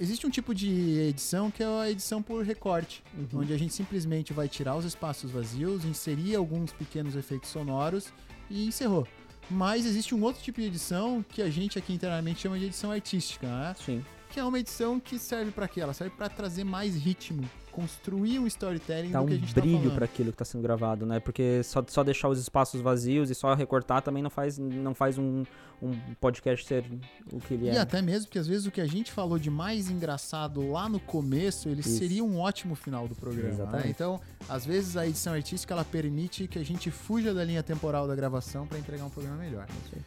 existe 0.01 0.25
um 0.27 0.29
tipo 0.29 0.53
de 0.53 0.97
edição 1.09 1.49
que 1.51 1.61
é 1.63 1.65
a 1.65 1.89
edição 1.89 2.21
por 2.21 2.43
recorte, 2.43 3.01
Uhum. 3.17 3.41
onde 3.41 3.53
a 3.53 3.57
gente 3.57 3.73
simplesmente 3.73 4.33
vai 4.33 4.47
tirar 4.49 4.75
os 4.75 4.83
espaços 4.83 5.29
vazios, 5.31 5.85
inserir 5.85 6.35
alguns 6.35 6.73
pequenos 6.73 7.15
efeitos 7.15 7.49
sonoros 7.49 8.11
e 8.49 8.65
encerrou. 8.67 9.07
Mas 9.49 9.85
existe 9.85 10.13
um 10.15 10.21
outro 10.23 10.41
tipo 10.41 10.59
de 10.61 10.67
edição 10.67 11.23
que 11.27 11.41
a 11.41 11.49
gente 11.49 11.77
aqui 11.77 11.93
internamente 11.93 12.41
chama 12.41 12.57
de 12.57 12.65
edição 12.65 12.91
artística, 12.91 13.47
né? 13.47 13.75
Sim. 13.85 14.03
que 14.31 14.39
é 14.39 14.43
uma 14.45 14.57
edição 14.59 14.97
que 14.97 15.19
serve 15.19 15.51
para 15.51 15.67
quê? 15.67 15.81
Ela 15.81 15.93
serve 15.93 16.15
para 16.15 16.29
trazer 16.29 16.63
mais 16.63 16.95
ritmo, 16.95 17.43
construir 17.71 18.39
um 18.39 18.47
storytelling 18.47 19.11
do 19.11 19.19
um 19.19 19.25
que 19.25 19.33
a 19.33 19.37
gente 19.37 19.55
tá 19.55 19.61
brilho 19.61 19.79
falando. 19.79 19.95
pra 19.95 20.05
aquilo 20.05 20.31
que 20.31 20.37
tá 20.37 20.45
sendo 20.45 20.61
gravado, 20.61 21.05
né? 21.05 21.19
Porque 21.19 21.63
só, 21.63 21.83
só 21.87 22.03
deixar 22.03 22.29
os 22.29 22.39
espaços 22.39 22.81
vazios 22.81 23.29
e 23.29 23.35
só 23.35 23.53
recortar 23.53 24.01
também 24.01 24.21
não 24.21 24.29
faz, 24.29 24.57
não 24.57 24.93
faz 24.93 25.17
um, 25.17 25.43
um 25.81 25.93
podcast 26.19 26.65
ser 26.65 26.83
o 27.31 27.39
que 27.39 27.53
ele 27.53 27.65
E 27.65 27.69
é. 27.69 27.79
até 27.79 28.01
mesmo 28.01 28.27
porque 28.27 28.39
às 28.39 28.47
vezes 28.47 28.65
o 28.67 28.71
que 28.71 28.81
a 28.81 28.85
gente 28.85 29.11
falou 29.11 29.39
de 29.39 29.49
mais 29.49 29.89
engraçado 29.89 30.69
lá 30.69 30.87
no 30.87 30.99
começo, 30.99 31.69
ele 31.69 31.81
Isso. 31.81 31.97
seria 31.97 32.23
um 32.23 32.39
ótimo 32.39 32.75
final 32.75 33.07
do 33.07 33.15
programa. 33.15 33.65
né? 33.65 33.83
Então, 33.87 34.19
às 34.47 34.65
vezes 34.65 34.95
a 34.97 35.07
edição 35.07 35.33
artística 35.33 35.73
ela 35.73 35.85
permite 35.85 36.47
que 36.47 36.59
a 36.59 36.63
gente 36.63 36.91
fuja 36.91 37.33
da 37.33 37.43
linha 37.43 37.63
temporal 37.63 38.07
da 38.07 38.15
gravação 38.15 38.67
para 38.67 38.77
entregar 38.77 39.05
um 39.05 39.09
programa 39.09 39.37
melhor. 39.37 39.65
Isso 39.85 39.95
aí. 39.95 40.01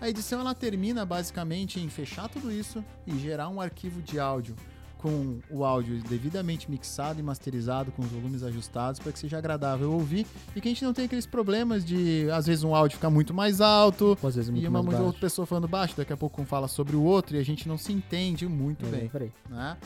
A 0.00 0.08
edição 0.08 0.40
ela 0.40 0.54
termina 0.54 1.04
basicamente 1.04 1.80
em 1.80 1.88
fechar 1.88 2.28
tudo 2.28 2.52
isso 2.52 2.84
e 3.04 3.18
gerar 3.18 3.48
um 3.48 3.60
arquivo 3.60 4.00
de 4.00 4.20
áudio 4.20 4.54
com 4.98 5.38
o 5.50 5.64
áudio 5.64 6.02
devidamente 6.08 6.70
mixado 6.70 7.18
e 7.20 7.22
masterizado, 7.22 7.90
com 7.92 8.02
os 8.02 8.08
volumes 8.10 8.42
ajustados, 8.42 9.00
para 9.00 9.12
que 9.12 9.18
seja 9.18 9.38
agradável 9.38 9.92
ouvir 9.92 10.26
e 10.54 10.60
que 10.60 10.68
a 10.68 10.70
gente 10.70 10.84
não 10.84 10.92
tenha 10.92 11.06
aqueles 11.06 11.24
problemas 11.26 11.84
de, 11.84 12.28
às 12.30 12.46
vezes, 12.46 12.64
um 12.64 12.74
áudio 12.74 12.96
ficar 12.96 13.10
muito 13.10 13.32
mais 13.32 13.60
alto, 13.60 14.18
Ou 14.20 14.28
às 14.28 14.34
vezes 14.34 14.50
muito 14.50 14.64
e 14.64 14.68
uma 14.68 14.82
mais 14.82 15.00
outra 15.00 15.20
pessoa 15.20 15.46
falando 15.46 15.68
baixo, 15.68 15.96
daqui 15.96 16.12
a 16.12 16.16
pouco 16.16 16.42
um 16.42 16.46
fala 16.46 16.68
sobre 16.68 16.96
o 16.96 17.02
outro 17.02 17.36
e 17.36 17.38
a 17.38 17.44
gente 17.44 17.68
não 17.68 17.78
se 17.78 17.92
entende 17.92 18.46
muito 18.46 18.84
É, 18.86 18.90
bem. 18.90 19.08
peraí. 19.08 19.32
Né? 19.48 19.76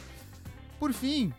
Por 0.81 0.93
fim, 0.93 1.33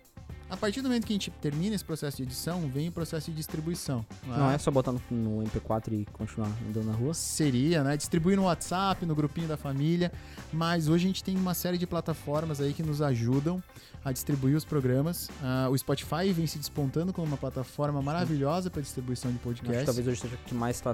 a 0.54 0.58
partir 0.58 0.82
do 0.82 0.88
momento 0.88 1.08
que 1.08 1.14
a 1.14 1.16
gente 1.16 1.32
termina 1.32 1.74
esse 1.74 1.84
processo 1.84 2.18
de 2.18 2.24
edição, 2.24 2.70
vem 2.70 2.90
o 2.90 2.92
processo 2.92 3.32
de 3.32 3.38
distribuição. 3.38 4.06
né? 4.24 4.38
Não 4.38 4.52
é 4.52 4.58
só 4.60 4.70
botar 4.70 4.92
no, 4.92 5.02
no 5.10 5.44
MP4 5.44 5.94
e 5.94 6.06
continuar 6.14 6.48
andando 6.70 6.86
na 6.86 6.94
rua? 6.94 7.14
Seria, 7.16 7.84
né? 7.84 7.98
Distribuir 7.98 8.38
no 8.38 8.44
WhatsApp, 8.44 9.04
no 9.06 9.16
grupinho 9.16 9.48
da 9.48 9.58
família. 9.58 10.12
Mas 10.52 10.88
hoje 10.88 11.06
a 11.06 11.08
gente 11.08 11.24
tem 11.24 11.36
uma 11.36 11.56
série 11.56 11.78
de 11.78 11.88
plataformas 11.88 12.62
aí 12.62 12.72
que 12.72 12.84
nos 12.84 13.02
ajudam 13.02 13.64
a 14.06 14.12
distribuir 14.12 14.56
os 14.56 14.66
programas. 14.66 15.30
Ah, 15.42 15.70
o 15.72 15.78
Spotify 15.78 16.32
vem 16.32 16.46
se 16.46 16.60
despontando 16.60 17.12
como 17.12 17.26
uma 17.26 17.38
plataforma 17.38 18.02
maravilhosa 18.02 18.70
para 18.70 18.82
distribuição 18.82 19.32
de 19.32 19.38
Acho 19.38 19.56
que 19.56 19.62
podcast. 19.62 19.86
talvez 19.86 20.08
hoje 20.08 20.22
seja 20.22 20.36
o 20.36 20.38
que 20.40 20.54
mais 20.54 20.80
tá, 20.80 20.94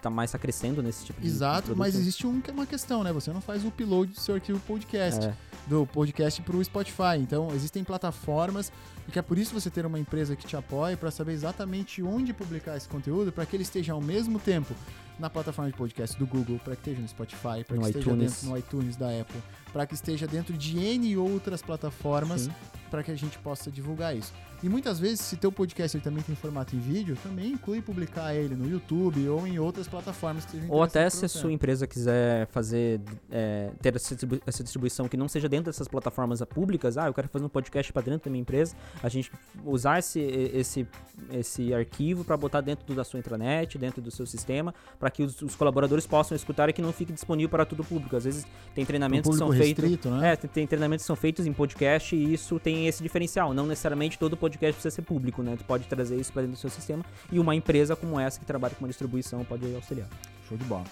tá 0.00 0.08
mais 0.08 0.30
tá 0.30 0.38
crescendo 0.38 0.82
nesse 0.82 1.04
tipo 1.04 1.20
de 1.20 1.26
Exato, 1.26 1.76
mas 1.76 1.94
existe 1.94 2.26
um, 2.26 2.40
é 2.46 2.52
uma 2.52 2.66
questão, 2.66 3.02
né? 3.02 3.12
Você 3.12 3.32
não 3.32 3.40
faz 3.40 3.64
o 3.64 3.68
upload 3.68 4.12
do 4.12 4.20
seu 4.20 4.36
arquivo 4.36 4.60
podcast. 4.60 5.26
É. 5.26 5.34
do 5.66 5.86
podcast 5.86 6.40
para 6.42 6.56
o 6.56 6.64
Spotify. 6.64 7.18
Então, 7.18 7.48
existem 7.54 7.82
plataformas 7.82 8.72
e 9.08 9.10
que 9.10 9.18
é 9.18 9.22
por 9.22 9.38
isso 9.38 9.52
você 9.52 9.70
ter 9.70 9.84
uma 9.84 9.98
empresa 9.98 10.36
que 10.36 10.46
te 10.46 10.56
apoie 10.56 10.96
para 10.96 11.10
saber 11.10 11.32
exatamente 11.32 12.02
onde 12.02 12.32
publicar 12.32 12.76
esse 12.76 12.88
conteúdo 12.88 13.32
para 13.32 13.44
que 13.46 13.56
ele 13.56 13.62
esteja 13.62 13.92
ao 13.92 14.00
mesmo 14.00 14.38
tempo 14.38 14.74
na 15.18 15.30
plataforma 15.30 15.70
de 15.70 15.76
podcast 15.76 16.18
do 16.18 16.26
Google, 16.26 16.58
para 16.58 16.76
que 16.76 16.82
esteja 16.82 17.00
no 17.00 17.08
Spotify, 17.08 17.64
para 17.66 17.78
que 17.78 17.84
esteja 17.84 17.98
iTunes. 18.00 18.32
dentro 18.32 18.48
no 18.48 18.58
iTunes 18.58 18.96
da 18.96 19.08
Apple, 19.08 19.40
para 19.76 19.84
que 19.84 19.92
esteja 19.92 20.26
dentro 20.26 20.54
de 20.56 20.78
N 20.78 21.18
outras 21.18 21.60
plataformas 21.60 22.48
para 22.90 23.02
que 23.02 23.10
a 23.10 23.14
gente 23.14 23.38
possa 23.40 23.70
divulgar 23.70 24.16
isso. 24.16 24.32
E 24.62 24.70
muitas 24.70 24.98
vezes, 24.98 25.20
se 25.20 25.36
teu 25.36 25.52
podcast 25.52 25.94
ele 25.94 26.02
também 26.02 26.22
tem 26.22 26.34
formato 26.34 26.74
em 26.74 26.78
vídeo, 26.78 27.14
também 27.22 27.52
inclui 27.52 27.82
publicar 27.82 28.34
ele 28.34 28.54
no 28.56 28.66
YouTube 28.70 29.28
ou 29.28 29.46
em 29.46 29.58
outras 29.58 29.86
plataformas 29.86 30.46
que 30.46 30.58
Ou 30.70 30.82
até 30.82 31.10
se 31.10 31.26
a 31.26 31.28
sua 31.28 31.52
empresa 31.52 31.86
quiser 31.86 32.46
fazer, 32.46 33.02
é, 33.30 33.70
ter 33.82 33.94
essa 33.94 34.64
distribuição 34.64 35.08
que 35.08 35.16
não 35.16 35.28
seja 35.28 35.46
dentro 35.46 35.66
dessas 35.66 35.88
plataformas 35.88 36.40
públicas, 36.44 36.96
ah, 36.96 37.08
eu 37.08 37.12
quero 37.12 37.28
fazer 37.28 37.44
um 37.44 37.50
podcast 37.50 37.92
para 37.92 38.00
dentro 38.00 38.24
da 38.24 38.30
minha 38.30 38.40
empresa, 38.40 38.74
a 39.02 39.10
gente 39.10 39.30
usar 39.62 39.98
esse, 39.98 40.20
esse, 40.20 40.88
esse 41.32 41.72
arquivo 41.72 42.24
para 42.24 42.36
botar 42.36 42.60
dentro 42.60 42.94
da 42.94 43.04
sua 43.04 43.18
intranet, 43.18 43.78
dentro 43.78 44.00
do 44.00 44.10
seu 44.10 44.26
sistema, 44.26 44.74
para 44.98 45.10
que 45.10 45.22
os, 45.22 45.40
os 45.42 45.54
colaboradores 45.54 46.06
possam 46.06 46.36
escutar 46.36 46.68
e 46.68 46.72
que 46.72 46.82
não 46.82 46.92
fique 46.92 47.12
disponível 47.12 47.48
para 47.48 47.64
todo 47.64 47.80
o 47.80 47.84
público. 47.84 48.16
Às 48.16 48.24
vezes 48.24 48.46
tem 48.74 48.84
treinamentos 48.84 49.30
que 49.30 49.36
são 49.36 49.52
feitos. 49.52 50.04
né? 50.04 50.32
É, 50.32 50.36
tem, 50.36 50.50
tem 50.50 50.66
treinamentos 50.66 51.04
que 51.04 51.06
são 51.06 51.16
feitos 51.16 51.46
em 51.46 51.52
podcast 51.52 52.14
e 52.14 52.34
isso 52.34 52.58
tem 52.58 52.86
esse 52.86 53.02
diferencial. 53.02 53.52
Não 53.54 53.66
necessariamente 53.66 54.18
todo 54.18 54.36
podcast 54.36 54.74
precisa 54.74 54.94
ser 54.94 55.02
público, 55.02 55.42
né? 55.42 55.56
Tu 55.56 55.64
pode 55.64 55.86
trazer 55.86 56.16
isso 56.16 56.32
para 56.32 56.42
dentro 56.42 56.56
do 56.56 56.60
seu 56.60 56.70
sistema 56.70 57.04
e 57.30 57.38
uma 57.38 57.54
empresa 57.54 57.96
como 57.96 58.18
essa 58.18 58.38
que 58.38 58.46
trabalha 58.46 58.74
com 58.74 58.84
uma 58.84 58.88
distribuição 58.88 59.44
pode 59.44 59.74
auxiliar. 59.74 60.08
Show 60.48 60.56
de 60.56 60.64
bola. 60.64 60.84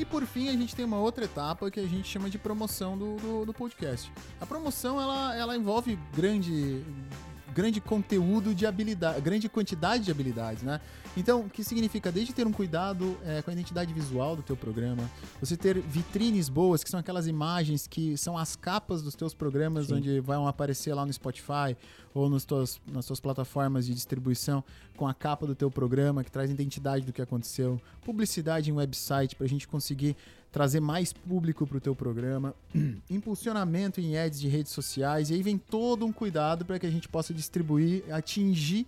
E 0.00 0.04
por 0.04 0.24
fim, 0.24 0.48
a 0.48 0.52
gente 0.52 0.74
tem 0.74 0.82
uma 0.82 0.98
outra 0.98 1.26
etapa 1.26 1.70
que 1.70 1.78
a 1.78 1.86
gente 1.86 2.08
chama 2.08 2.30
de 2.30 2.38
promoção 2.38 2.96
do, 2.96 3.16
do, 3.16 3.44
do 3.44 3.52
podcast. 3.52 4.10
A 4.40 4.46
promoção, 4.46 4.98
ela, 4.98 5.36
ela 5.36 5.54
envolve 5.54 5.98
grande, 6.16 6.82
grande 7.54 7.80
conteúdo 7.80 8.54
de 8.54 8.66
habilidade, 8.66 9.20
grande 9.20 9.48
quantidade 9.48 10.04
de 10.04 10.10
habilidades, 10.10 10.62
né? 10.62 10.80
Então, 11.16 11.40
o 11.40 11.50
que 11.50 11.64
significa 11.64 12.12
desde 12.12 12.32
ter 12.32 12.46
um 12.46 12.52
cuidado 12.52 13.16
é, 13.24 13.42
com 13.42 13.50
a 13.50 13.52
identidade 13.52 13.92
visual 13.92 14.36
do 14.36 14.42
teu 14.42 14.56
programa, 14.56 15.02
você 15.40 15.56
ter 15.56 15.80
vitrines 15.80 16.48
boas, 16.48 16.84
que 16.84 16.90
são 16.90 17.00
aquelas 17.00 17.26
imagens 17.26 17.86
que 17.86 18.16
são 18.16 18.38
as 18.38 18.54
capas 18.54 19.02
dos 19.02 19.14
teus 19.14 19.34
programas, 19.34 19.88
Sim. 19.88 19.94
onde 19.94 20.20
vão 20.20 20.46
aparecer 20.46 20.94
lá 20.94 21.04
no 21.04 21.12
Spotify 21.12 21.76
ou 22.14 22.28
nos 22.28 22.44
tuas, 22.44 22.80
nas 22.86 23.04
suas 23.04 23.20
plataformas 23.20 23.86
de 23.86 23.94
distribuição 23.94 24.62
com 24.96 25.06
a 25.06 25.14
capa 25.14 25.46
do 25.46 25.54
teu 25.54 25.70
programa, 25.70 26.22
que 26.22 26.30
traz 26.30 26.50
identidade 26.50 27.04
do 27.04 27.12
que 27.12 27.22
aconteceu, 27.22 27.80
publicidade 28.04 28.70
em 28.70 28.72
website 28.72 29.34
para 29.34 29.46
a 29.46 29.48
gente 29.48 29.66
conseguir 29.66 30.16
trazer 30.50 30.80
mais 30.80 31.12
público 31.12 31.66
para 31.66 31.78
o 31.78 31.80
teu 31.80 31.94
programa, 31.94 32.54
impulsionamento 33.08 34.00
em 34.00 34.16
ads 34.16 34.40
de 34.40 34.48
redes 34.48 34.72
sociais, 34.72 35.30
e 35.30 35.34
aí 35.34 35.42
vem 35.42 35.56
todo 35.56 36.04
um 36.04 36.12
cuidado 36.12 36.64
para 36.64 36.78
que 36.78 36.86
a 36.86 36.90
gente 36.90 37.08
possa 37.08 37.32
distribuir, 37.32 38.02
atingir 38.12 38.86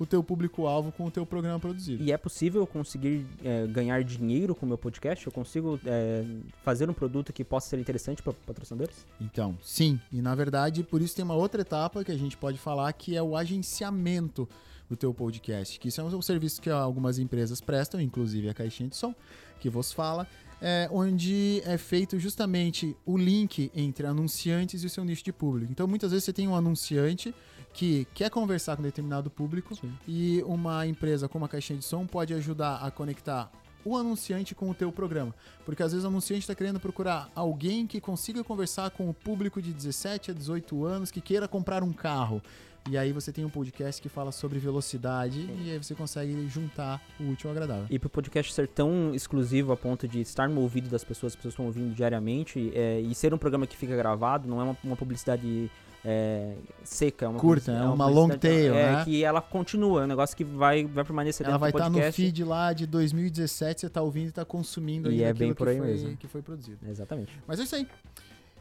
o 0.00 0.06
teu 0.06 0.24
público-alvo 0.24 0.90
com 0.90 1.04
o 1.04 1.10
teu 1.10 1.26
programa 1.26 1.60
produzido. 1.60 2.02
E 2.02 2.10
é 2.10 2.16
possível 2.16 2.62
eu 2.62 2.66
conseguir 2.66 3.26
é, 3.44 3.66
ganhar 3.66 4.02
dinheiro 4.02 4.54
com 4.54 4.64
o 4.64 4.68
meu 4.68 4.78
podcast? 4.78 5.26
Eu 5.26 5.32
consigo 5.32 5.78
é, 5.84 6.24
fazer 6.64 6.88
um 6.88 6.94
produto 6.94 7.34
que 7.34 7.44
possa 7.44 7.68
ser 7.68 7.78
interessante 7.78 8.22
para 8.22 8.32
patrocinadores? 8.32 9.04
Então, 9.20 9.58
sim. 9.62 10.00
E 10.10 10.22
na 10.22 10.34
verdade, 10.34 10.82
por 10.82 11.02
isso 11.02 11.14
tem 11.14 11.22
uma 11.22 11.34
outra 11.34 11.60
etapa 11.60 12.02
que 12.02 12.10
a 12.10 12.16
gente 12.16 12.34
pode 12.34 12.56
falar 12.56 12.90
que 12.94 13.14
é 13.14 13.22
o 13.22 13.36
agenciamento 13.36 14.48
do 14.88 14.96
teu 14.96 15.12
podcast. 15.12 15.78
Que 15.78 15.88
isso 15.88 16.00
é 16.00 16.04
um 16.04 16.22
serviço 16.22 16.62
que 16.62 16.70
algumas 16.70 17.18
empresas 17.18 17.60
prestam, 17.60 18.00
inclusive 18.00 18.48
a 18.48 18.54
Caixinha 18.54 18.88
de 18.88 18.96
Som, 18.96 19.14
que 19.60 19.68
vos 19.68 19.92
fala, 19.92 20.26
é, 20.60 20.88
onde 20.92 21.62
é 21.64 21.78
feito 21.78 22.18
justamente 22.18 22.96
o 23.04 23.16
link 23.16 23.70
entre 23.74 24.06
anunciantes 24.06 24.82
e 24.82 24.86
o 24.86 24.90
seu 24.90 25.04
nicho 25.04 25.24
de 25.24 25.32
público. 25.32 25.72
Então, 25.72 25.86
muitas 25.86 26.10
vezes 26.10 26.24
você 26.24 26.32
tem 26.32 26.46
um 26.46 26.54
anunciante 26.54 27.34
que 27.72 28.06
quer 28.14 28.30
conversar 28.30 28.76
com 28.76 28.82
determinado 28.82 29.30
público 29.30 29.74
Sim. 29.74 29.92
e 30.06 30.42
uma 30.44 30.86
empresa 30.86 31.28
como 31.28 31.44
a 31.44 31.48
Caixinha 31.48 31.78
de 31.78 31.84
Som 31.84 32.06
pode 32.06 32.34
ajudar 32.34 32.76
a 32.76 32.90
conectar 32.90 33.50
o 33.84 33.96
anunciante 33.96 34.54
com 34.54 34.70
o 34.70 34.74
teu 34.74 34.90
programa. 34.92 35.34
Porque 35.64 35.82
às 35.82 35.92
vezes 35.92 36.04
o 36.04 36.08
anunciante 36.08 36.42
está 36.42 36.54
querendo 36.54 36.80
procurar 36.80 37.30
alguém 37.34 37.86
que 37.86 38.00
consiga 38.00 38.42
conversar 38.44 38.90
com 38.90 39.08
o 39.08 39.14
público 39.14 39.60
de 39.60 39.72
17 39.72 40.30
a 40.30 40.34
18 40.34 40.84
anos 40.84 41.10
que 41.10 41.20
queira 41.20 41.46
comprar 41.48 41.82
um 41.82 41.92
carro. 41.92 42.42
E 42.88 42.96
aí 42.96 43.12
você 43.12 43.30
tem 43.30 43.44
um 43.44 43.50
podcast 43.50 44.00
que 44.00 44.08
fala 44.08 44.32
sobre 44.32 44.58
velocidade 44.58 45.48
e 45.62 45.70
aí 45.70 45.78
você 45.78 45.94
consegue 45.94 46.48
juntar 46.48 47.00
o 47.20 47.30
útil 47.30 47.50
ao 47.50 47.52
agradável. 47.52 47.86
E 47.90 47.98
pro 47.98 48.08
podcast 48.08 48.52
ser 48.54 48.66
tão 48.68 49.14
exclusivo 49.14 49.72
a 49.72 49.76
ponto 49.76 50.08
de 50.08 50.20
estar 50.20 50.48
no 50.48 50.60
ouvido 50.60 50.88
das 50.88 51.04
pessoas, 51.04 51.32
as 51.32 51.36
pessoas 51.36 51.52
estão 51.52 51.66
ouvindo 51.66 51.94
diariamente, 51.94 52.72
é, 52.74 53.00
e 53.00 53.14
ser 53.14 53.34
um 53.34 53.38
programa 53.38 53.66
que 53.66 53.76
fica 53.76 53.94
gravado, 53.94 54.48
não 54.48 54.60
é 54.60 54.64
uma, 54.64 54.76
uma 54.82 54.96
publicidade 54.96 55.70
é, 56.04 56.54
seca, 56.82 57.26
é 57.26 57.28
uma 57.28 57.38
Curta, 57.38 57.72
publici- 57.72 57.84
é 57.84 57.88
uma 57.88 58.06
long 58.06 58.28
tail, 58.28 58.74
é, 58.74 58.92
né? 58.96 59.04
que 59.04 59.22
ela 59.22 59.40
continua, 59.42 60.02
é 60.02 60.04
um 60.04 60.08
negócio 60.08 60.36
que 60.36 60.44
vai, 60.44 60.84
vai 60.84 61.04
permanecer 61.04 61.44
Ela 61.46 61.52
dentro 61.58 61.60
vai 61.60 61.72
do 61.72 61.78
estar 61.78 62.06
no 62.06 62.12
feed 62.12 62.44
lá 62.44 62.72
de 62.72 62.86
2017, 62.86 63.82
você 63.82 63.90
tá 63.90 64.00
ouvindo 64.02 64.28
e 64.28 64.32
tá 64.32 64.44
consumindo 64.44 65.10
E 65.12 65.22
é 65.22 65.32
bem 65.32 65.52
por 65.52 65.66
que 65.66 65.72
aí 65.72 65.78
foi, 65.78 65.86
mesmo. 65.86 66.16
que 66.16 66.26
foi 66.26 66.42
produzido. 66.42 66.78
Exatamente. 66.88 67.32
Mas 67.46 67.60
é 67.60 67.64
isso 67.64 67.76
aí. 67.76 67.86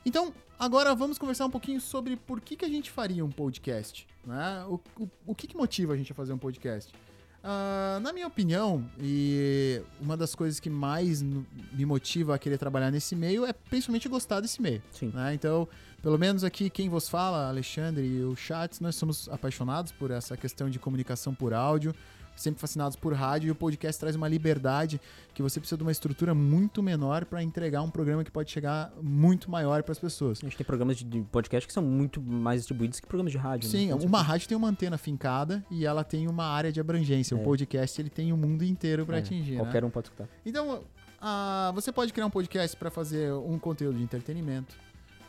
Então, 0.06 0.34
agora 0.58 0.96
vamos 0.96 1.18
conversar 1.18 1.46
um 1.46 1.50
pouquinho 1.50 1.80
sobre 1.80 2.16
por 2.16 2.40
que, 2.42 2.56
que 2.56 2.66
a 2.66 2.70
gente 2.70 2.90
faria 2.90 3.24
um 3.24 3.30
podcast. 3.30 4.08
Né? 4.26 4.66
O, 4.68 4.80
o, 5.00 5.10
o 5.28 5.36
que, 5.36 5.48
que 5.48 5.56
motiva 5.58 5.94
a 5.94 5.98
gente 5.98 6.12
a 6.12 6.16
fazer 6.16 6.34
um 6.34 6.38
podcast? 6.38 6.94
Ah, 7.44 8.00
na 8.02 8.12
minha 8.12 8.28
opinião, 8.28 8.84
e 9.00 9.82
uma 10.00 10.18
das 10.18 10.36
coisas 10.36 10.60
que 10.60 10.70
mais 10.70 11.22
me 11.22 11.86
motiva 11.86 12.36
a 12.36 12.40
querer 12.40 12.58
trabalhar 12.58 12.92
nesse 12.92 13.16
meio 13.16 13.46
é 13.46 13.54
principalmente 13.54 14.10
gostar 14.10 14.42
desse 14.42 14.62
meio. 14.62 14.82
Né? 15.14 15.34
Então, 15.34 15.68
pelo 16.02 16.18
menos 16.18 16.44
aqui 16.44 16.70
quem 16.70 16.90
vos 16.90 17.08
fala, 17.08 17.48
Alexandre 17.48 18.06
e 18.06 18.24
o 18.24 18.36
Chats, 18.36 18.80
nós 18.82 18.96
somos 18.96 19.30
apaixonados 19.30 19.92
por 19.92 20.12
essa 20.12 20.36
questão 20.36 20.70
de 20.70 20.80
comunicação 20.80 21.34
por 21.34 21.54
áudio, 21.54 21.94
sempre 22.40 22.60
fascinados 22.62 22.96
por 22.96 23.14
rádio 23.14 23.48
e 23.48 23.52
o 23.52 23.56
podcast 23.56 24.00
traz 24.00 24.16
uma 24.16 24.28
liberdade 24.28 25.00
que 25.34 25.42
você 25.42 25.60
precisa 25.60 25.78
de 25.78 25.84
uma 25.84 25.92
estrutura 25.92 26.34
muito 26.34 26.82
menor 26.82 27.26
para 27.26 27.44
entregar 27.44 27.82
um 27.82 27.90
programa 27.90 28.24
que 28.24 28.32
pode 28.32 28.50
chegar 28.52 28.92
muito 29.02 29.50
maior 29.52 29.84
para 29.84 29.92
as 29.92 30.00
pessoas. 30.00 30.40
A 30.40 30.46
gente 30.46 30.58
tem 30.58 30.66
programas 30.66 30.98
de, 30.98 31.22
podcast 31.32 31.68
que 31.68 31.74
são 31.74 31.84
muito 31.84 32.22
mais 32.22 32.62
distribuídos 32.62 33.00
que 33.00 33.08
programas 33.08 33.32
de 33.32 33.38
rádio. 33.38 33.68
né? 33.68 33.72
Sim, 33.72 33.88
Com 33.90 33.94
uma 33.96 34.00
certeza. 34.02 34.24
rádio 34.24 34.48
tem 34.48 34.58
uma 34.58 34.68
antena 34.68 34.98
fincada 34.98 35.64
e 35.70 35.86
ela 35.86 36.04
tem 36.04 36.28
uma 36.28 36.46
área 36.46 36.72
de 36.72 36.80
abrangência. 36.80 37.36
O 37.36 37.42
É. 37.42 37.44
podcast 37.44 38.02
ele 38.02 38.10
tem 38.10 38.32
o 38.34 38.38
mundo 38.38 38.64
inteiro 38.64 39.06
para 39.06 39.18
É, 39.18 39.20
atingir. 39.20 39.54
né? 39.54 39.58
Qualquer 39.60 39.84
um 39.84 39.90
pode 39.90 40.08
escutar. 40.08 40.28
Então, 40.46 40.82
ah, 41.22 41.72
você 41.76 41.92
pode 41.92 42.14
criar 42.14 42.26
um 42.26 42.30
podcast 42.30 42.76
para 42.78 42.90
fazer 42.90 43.34
um 43.34 43.60
conteúdo 43.60 43.98
de 43.98 44.04
entretenimento, 44.04 44.76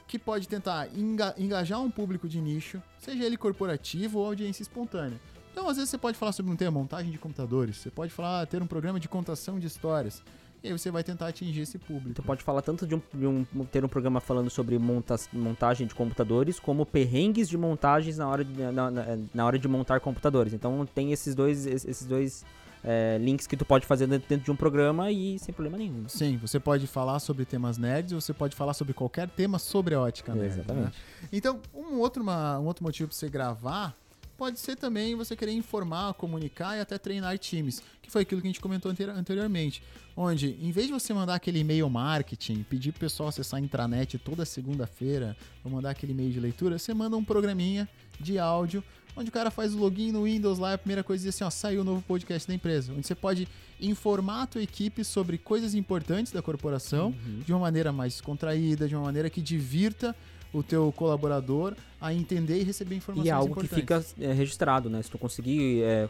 que 0.06 0.18
pode 0.18 0.48
tentar 0.48 0.88
enga- 0.96 1.34
engajar 1.38 1.80
um 1.80 1.90
público 1.90 2.28
de 2.28 2.40
nicho, 2.40 2.82
seja 2.98 3.24
ele 3.24 3.36
corporativo 3.36 4.18
ou 4.18 4.26
audiência 4.26 4.62
espontânea. 4.62 5.20
Então, 5.60 5.68
às 5.68 5.76
vezes 5.76 5.90
você 5.90 5.98
pode 5.98 6.16
falar 6.16 6.32
sobre 6.32 6.50
um 6.50 6.56
tema, 6.56 6.70
montagem 6.70 7.12
de 7.12 7.18
computadores, 7.18 7.76
você 7.76 7.90
pode 7.90 8.10
falar, 8.10 8.46
ter 8.46 8.62
um 8.62 8.66
programa 8.66 8.98
de 8.98 9.06
contação 9.08 9.58
de 9.58 9.66
histórias. 9.66 10.22
e 10.62 10.68
aí 10.68 10.72
você 10.78 10.90
vai 10.90 11.02
tentar 11.04 11.28
atingir 11.28 11.60
esse 11.62 11.78
público. 11.78 12.14
Tu 12.14 12.22
pode 12.22 12.42
falar 12.42 12.60
tanto 12.62 12.86
de, 12.86 12.94
um, 12.94 13.02
de 13.14 13.26
um- 13.26 13.44
ter 13.70 13.82
um 13.84 13.88
programa 13.88 14.20
falando 14.20 14.48
sobre 14.50 14.78
monta- 14.78 15.16
montagem 15.32 15.86
de 15.86 15.94
computadores, 15.94 16.58
como 16.60 16.84
perrengues 16.86 17.46
de 17.48 17.56
montagens 17.58 18.16
na 18.18 18.26
hora 18.28 18.42
de, 18.44 18.52
na, 18.62 18.90
na- 18.90 19.18
na 19.34 19.46
hora 19.46 19.58
de 19.58 19.66
montar 19.68 20.00
computadores. 20.00 20.52
Então 20.54 20.86
tem 20.94 21.12
esses 21.12 21.34
dois, 21.34 21.64
esses 21.66 22.04
dois 22.06 22.44
é, 22.84 23.16
links 23.18 23.46
que 23.46 23.56
tu 23.56 23.64
pode 23.66 23.84
fazer 23.86 24.06
dentro, 24.06 24.36
de 24.38 24.50
um 24.50 24.56
programa 24.56 25.10
e 25.10 25.38
sem 25.38 25.52
problema 25.54 25.76
nenhum. 25.78 26.06
Sim, 26.08 26.36
você 26.38 26.58
pode 26.60 26.86
falar 26.86 27.18
sobre 27.20 27.44
temas 27.46 27.76
nerds 27.78 28.12
ou 28.14 28.20
você 28.20 28.32
pode 28.34 28.54
falar 28.56 28.72
sobre 28.74 28.92
qualquer 28.94 29.28
tema 29.28 29.58
sobre 29.58 29.94
a 29.94 30.00
ótica 30.00 30.34
nerd. 30.34 30.46
Exatamente. 30.54 30.84
né? 30.86 31.28
Então, 31.32 31.58
um 31.74 31.98
outro, 31.98 32.22
uma- 32.22 32.58
um 32.58 32.64
outro 32.66 32.82
motivo 32.84 33.08
para 33.08 33.16
você 33.16 33.28
gravar 33.30 33.94
pode 34.40 34.58
ser 34.58 34.74
também 34.74 35.14
você 35.14 35.36
querer 35.36 35.52
informar, 35.52 36.14
comunicar 36.14 36.74
e 36.76 36.80
até 36.80 36.96
treinar 36.96 37.36
times, 37.38 37.82
que 38.00 38.10
foi 38.10 38.22
aquilo 38.22 38.40
que 38.40 38.46
a 38.46 38.50
gente 38.50 38.60
comentou 38.60 38.90
anteri- 38.90 39.10
anteriormente. 39.10 39.82
Onde, 40.16 40.56
em 40.62 40.70
vez 40.72 40.86
de 40.86 40.92
você 40.94 41.12
mandar 41.12 41.34
aquele 41.34 41.58
e-mail 41.58 41.88
marketing, 41.90 42.62
pedir 42.62 42.92
pro 42.92 43.00
pessoal 43.00 43.28
acessar 43.28 43.60
a 43.60 43.62
intranet 43.62 44.16
toda 44.18 44.46
segunda-feira, 44.46 45.36
ou 45.62 45.70
mandar 45.70 45.90
aquele 45.90 46.12
e-mail 46.12 46.32
de 46.32 46.40
leitura, 46.40 46.78
você 46.78 46.94
manda 46.94 47.16
um 47.18 47.22
programinha 47.24 47.86
de 48.18 48.38
áudio, 48.38 48.82
onde 49.14 49.28
o 49.28 49.32
cara 49.32 49.50
faz 49.50 49.74
o 49.74 49.78
login 49.78 50.10
no 50.10 50.24
Windows 50.24 50.58
lá, 50.58 50.72
a 50.72 50.78
primeira 50.78 51.04
coisa 51.04 51.22
diz 51.22 51.34
assim, 51.34 51.44
ó, 51.44 51.50
saiu 51.50 51.82
o 51.82 51.84
novo 51.84 52.00
podcast 52.00 52.48
da 52.48 52.54
empresa, 52.54 52.92
onde 52.96 53.06
você 53.06 53.14
pode 53.14 53.46
informar 53.78 54.42
a 54.42 54.46
tua 54.46 54.62
equipe 54.62 55.04
sobre 55.04 55.36
coisas 55.36 55.74
importantes 55.74 56.32
da 56.32 56.40
corporação, 56.40 57.08
Uhum. 57.26 57.40
de 57.44 57.52
uma 57.52 57.60
maneira 57.60 57.92
mais 57.92 58.20
contraída, 58.22 58.88
de 58.88 58.94
uma 58.96 59.04
maneira 59.04 59.28
que 59.28 59.42
divirta 59.42 60.16
o 60.52 60.62
teu 60.62 60.92
colaborador 60.92 61.74
a 62.00 62.14
entender 62.14 62.58
e 62.60 62.62
receber 62.64 62.96
informações 62.96 63.26
E 63.26 63.28
é 63.28 63.32
algo 63.32 63.50
importantes. 63.50 63.74
que 63.74 63.80
fica 64.16 64.26
é, 64.26 64.32
registrado, 64.32 64.88
né? 64.88 65.02
Se 65.02 65.10
tu 65.10 65.18
conseguir, 65.18 65.82
é, 65.82 66.08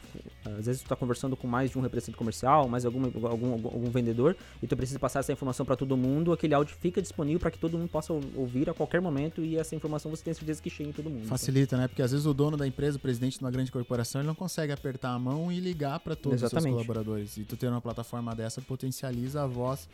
às 0.59 0.66
vezes 0.66 0.82
tu 0.82 0.88
tá 0.88 0.94
conversando 0.94 1.37
com 1.37 1.49
mais 1.49 1.70
de 1.70 1.76
um 1.78 1.80
representante 1.80 2.16
comercial, 2.16 2.68
mais 2.68 2.85
algum, 2.87 3.04
algum, 3.26 3.52
algum, 3.52 3.90
vendedor, 3.90 4.37
e 4.62 4.68
tu 4.68 4.76
precisa 4.76 5.00
passar 5.00 5.18
essa 5.18 5.32
informação 5.32 5.66
para 5.66 5.75
todo 5.75 5.97
mundo, 5.97 6.32
aquele 6.32 6.54
áudio 6.54 6.76
fica 6.80 7.02
disponível 7.02 7.40
para 7.40 7.50
que 7.50 7.59
todo 7.59 7.76
mundo 7.76 7.88
possa 7.90 8.12
ou- 8.12 8.23
ouvir 8.37 8.70
a 8.70 8.75
qualquer 8.75 9.00
momento 9.00 9.44
e 9.44 9.56
essa 9.56 9.75
informação 9.75 10.11
você 10.11 10.23
tem 10.23 10.32
certeza 10.32 10.62
que 10.62 10.70
chega 10.70 10.90
em 10.90 10.92
todo 10.92 11.11
mundo. 11.11 11.26
Facilita, 11.26 11.76
né? 11.76 11.88
Porque 11.88 12.02
às 12.02 12.12
vezes 12.12 12.25
o 12.25 12.32
dono 12.32 12.56
da 12.56 12.66
empresa, 12.66 12.97
o 12.97 13.00
presidente 13.00 13.38
de 13.38 13.44
uma 13.44 13.50
grande 13.50 13.73
corporação, 13.73 14.20
ele 14.20 14.28
não 14.28 14.35
consegue 14.35 14.73
apertar 14.73 15.11
a 15.11 15.18
mão 15.18 15.50
e 15.50 15.59
ligar 15.59 15.99
para 15.99 16.14
todos 16.14 16.40
os 16.40 16.49
seus 16.50 16.64
colaboradores. 16.64 17.37
E 17.37 17.42
tu 17.42 17.56
ter 17.56 17.66
uma 17.66 17.80
plataforma 17.80 18.32
dessa 18.35 18.61
potencializa 18.61 19.42
a 19.42 19.47
voz 19.47 19.88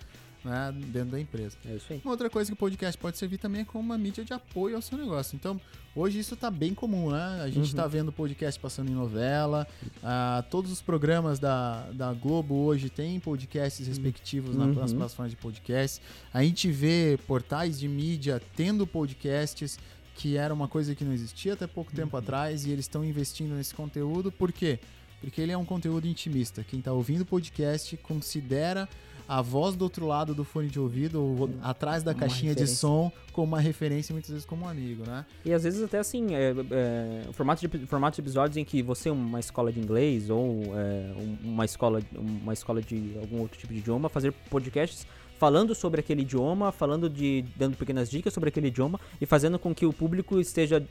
né, 0.46 0.72
dentro 0.92 1.10
da 1.10 1.20
empresa. 1.20 1.56
É 1.68 1.74
isso 1.74 1.86
aí. 1.92 2.00
Uma 2.04 2.12
outra 2.12 2.30
coisa 2.30 2.48
que 2.50 2.54
o 2.54 2.56
podcast 2.56 2.96
pode 2.98 3.18
servir 3.18 3.38
também 3.38 3.62
é 3.62 3.64
como 3.64 3.82
uma 3.84 3.98
mídia 3.98 4.24
de 4.24 4.32
apoio 4.32 4.76
ao 4.76 4.82
seu 4.82 4.96
negócio. 4.96 5.34
Então, 5.36 5.60
hoje 5.94 6.18
isso 6.18 6.36
tá 6.36 6.50
bem 6.50 6.72
comum, 6.74 7.10
né? 7.10 7.40
A 7.42 7.48
gente 7.50 7.70
Uhum. 7.70 7.76
tá 7.76 7.86
vendo 7.86 8.10
podcast 8.12 8.58
passando 8.60 8.90
em 8.90 8.94
novela, 8.94 9.66
ah, 10.02 10.44
todos 10.50 10.70
os 10.72 10.80
programas 10.80 11.38
da, 11.38 11.82
da 11.92 12.12
Globo 12.12 12.54
hoje 12.54 12.88
têm 12.88 13.18
podcasts 13.20 13.86
respectivos 13.86 14.56
Uhum. 14.56 14.72
nas 14.72 14.92
plataformas 14.92 15.30
de 15.32 15.36
podcast. 15.36 16.00
A 16.32 16.42
gente 16.42 16.70
vê 16.70 17.18
portais 17.26 17.78
de 17.78 17.88
mídia 17.88 18.40
tendo 18.56 18.86
podcasts, 18.86 19.78
que 20.14 20.36
era 20.36 20.54
uma 20.54 20.66
coisa 20.68 20.94
que 20.94 21.04
não 21.04 21.12
existia 21.12 21.52
até 21.52 21.66
pouco 21.66 21.90
Uhum. 21.90 21.96
tempo 21.96 22.16
atrás, 22.16 22.64
e 22.64 22.70
eles 22.70 22.84
estão 22.86 23.04
investindo 23.04 23.54
nesse 23.54 23.74
conteúdo. 23.74 24.32
Por 24.32 24.50
quê? 24.52 24.78
Porque 25.20 25.40
ele 25.40 25.50
é 25.50 25.56
um 25.58 25.64
conteúdo 25.64 26.06
intimista. 26.06 26.62
Quem 26.62 26.80
tá 26.80 26.92
ouvindo 26.92 27.22
o 27.22 27.24
podcast 27.26 27.96
considera 27.98 28.88
a 29.28 29.42
voz 29.42 29.74
do 29.76 29.82
outro 29.82 30.06
lado 30.06 30.34
do 30.34 30.44
fone 30.44 30.68
de 30.68 30.78
ouvido, 30.78 31.22
ou 31.22 31.50
atrás 31.62 32.02
da 32.02 32.12
Uma 32.12 32.20
caixinha 32.20 32.54
de 32.54 32.60
referência. 32.60 32.76
som, 32.76 33.10
como 33.32 33.48
uma 33.48 33.60
referência, 33.60 34.12
muitas 34.12 34.30
vezes 34.30 34.46
como 34.46 34.64
um 34.64 34.68
amigo, 34.68 35.04
né? 35.06 35.24
E 35.44 35.52
às 35.52 35.64
vezes 35.64 35.82
até 35.82 35.98
assim, 35.98 36.34
é, 36.34 36.54
é, 36.70 37.32
formatos, 37.32 37.68
de, 37.68 37.86
formatos 37.86 38.16
de 38.16 38.22
episódios 38.22 38.56
em 38.56 38.64
que 38.64 38.82
você 38.82 39.08
é 39.08 39.12
uma 39.12 39.40
escola 39.40 39.72
de 39.72 39.80
inglês 39.80 40.30
ou 40.30 40.62
é, 40.76 41.12
um- 41.18 41.36
uma, 41.52 41.64
escola, 41.64 42.00
uma 42.14 42.52
escola 42.52 42.80
de 42.80 43.16
algum 43.20 43.40
outro 43.40 43.58
tipo 43.58 43.72
de 43.72 43.80
idioma, 43.80 44.08
fazer 44.08 44.32
podcasts 44.50 45.06
falando 45.38 45.74
sobre 45.74 46.00
aquele 46.00 46.22
idioma, 46.22 46.72
falando 46.72 47.08
de. 47.08 47.44
dando 47.56 47.76
pequenas 47.76 48.10
dicas 48.10 48.32
sobre 48.32 48.48
aquele 48.48 48.68
idioma 48.68 49.00
e 49.20 49.26
fazendo 49.26 49.58
com 49.58 49.74
que 49.74 49.86
o 49.86 49.92
público 49.92 50.40
esteja 50.40 50.82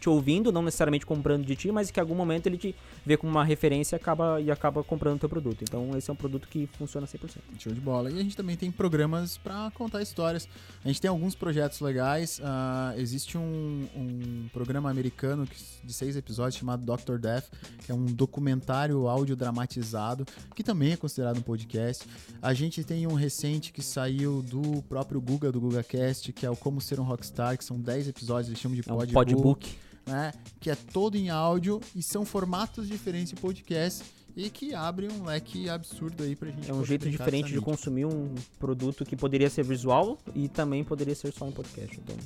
te 0.00 0.08
ouvindo, 0.08 0.50
não 0.52 0.62
necessariamente 0.62 1.06
comprando 1.06 1.44
de 1.44 1.56
ti, 1.56 1.70
mas 1.70 1.90
que 1.90 2.00
em 2.00 2.02
algum 2.02 2.14
momento 2.14 2.46
ele 2.46 2.56
te 2.56 2.74
vê 3.04 3.16
como 3.16 3.30
uma 3.30 3.44
referência 3.44 3.96
e 3.96 3.98
acaba, 3.98 4.40
e 4.40 4.50
acaba 4.50 4.82
comprando 4.82 5.16
o 5.16 5.18
teu 5.18 5.28
produto. 5.28 5.62
Então 5.62 5.96
esse 5.96 6.10
é 6.10 6.12
um 6.12 6.16
produto 6.16 6.48
que 6.48 6.68
funciona 6.78 7.06
100%. 7.06 7.38
Show 7.58 7.72
de 7.72 7.80
bola. 7.80 8.10
E 8.10 8.18
a 8.18 8.22
gente 8.22 8.36
também 8.36 8.56
tem 8.56 8.70
programas 8.70 9.36
para 9.36 9.70
contar 9.72 10.02
histórias. 10.02 10.48
A 10.84 10.88
gente 10.88 11.00
tem 11.00 11.08
alguns 11.08 11.34
projetos 11.34 11.80
legais. 11.80 12.40
ah, 12.42 12.94
existe 12.96 13.36
um, 13.36 13.86
um 13.94 14.48
programa 14.52 14.90
americano 14.90 15.46
de 15.84 15.92
seis 15.92 16.16
episódios 16.16 16.56
chamado 16.56 16.84
Dr. 16.84 17.18
Death, 17.18 17.50
que 17.84 17.92
é 17.92 17.94
um 17.94 18.06
documentário 18.06 19.08
áudio 19.08 19.36
dramatizado, 19.36 20.24
que 20.54 20.62
também 20.62 20.92
é 20.92 20.96
considerado 20.96 21.38
um 21.38 21.42
podcast. 21.42 22.06
A 22.40 22.54
gente 22.54 22.82
tem 22.84 23.06
um 23.06 23.14
recente 23.14 23.72
que 23.72 23.82
saiu 23.90 24.42
do 24.42 24.82
próprio 24.88 25.20
Guga, 25.20 25.50
do 25.52 25.60
GugaCast, 25.60 26.32
que 26.32 26.46
é 26.46 26.50
o 26.50 26.56
Como 26.56 26.80
Ser 26.80 26.98
um 27.00 27.04
Rockstar, 27.04 27.56
que 27.58 27.64
são 27.64 27.78
10 27.78 28.08
episódios, 28.08 28.48
eles 28.48 28.60
chamam 28.60 28.80
de 28.80 28.88
É 28.88 28.92
um 28.92 28.96
podbook, 28.96 29.14
podbook. 29.34 29.78
né? 30.06 30.32
Que 30.60 30.70
é 30.70 30.74
todo 30.74 31.16
em 31.16 31.28
áudio 31.30 31.80
e 31.94 32.02
são 32.02 32.24
formatos 32.24 32.88
diferentes 32.88 33.30
de 33.30 33.36
podcast 33.36 34.02
e 34.36 34.48
que 34.48 34.72
abre 34.74 35.08
um 35.12 35.24
leque 35.24 35.68
absurdo 35.68 36.22
aí 36.22 36.36
pra 36.36 36.50
gente 36.50 36.70
É 36.70 36.72
um 36.72 36.84
jeito 36.84 37.10
diferente 37.10 37.46
de 37.48 37.54
mídia. 37.54 37.62
consumir 37.64 38.04
um 38.06 38.34
produto 38.58 39.04
que 39.04 39.16
poderia 39.16 39.50
ser 39.50 39.64
visual 39.64 40.18
e 40.34 40.48
também 40.48 40.84
poderia 40.84 41.14
ser 41.14 41.32
só 41.32 41.44
um 41.44 41.52
podcast. 41.52 41.98
Então, 41.98 42.16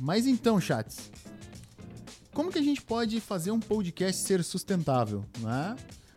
Mas 0.00 0.26
então, 0.26 0.60
chats, 0.60 1.10
como 2.34 2.50
que 2.50 2.58
a 2.58 2.62
gente 2.62 2.82
pode 2.82 3.20
fazer 3.20 3.50
um 3.50 3.60
podcast 3.60 4.20
ser 4.22 4.42
sustentável, 4.44 5.24
né? 5.38 5.76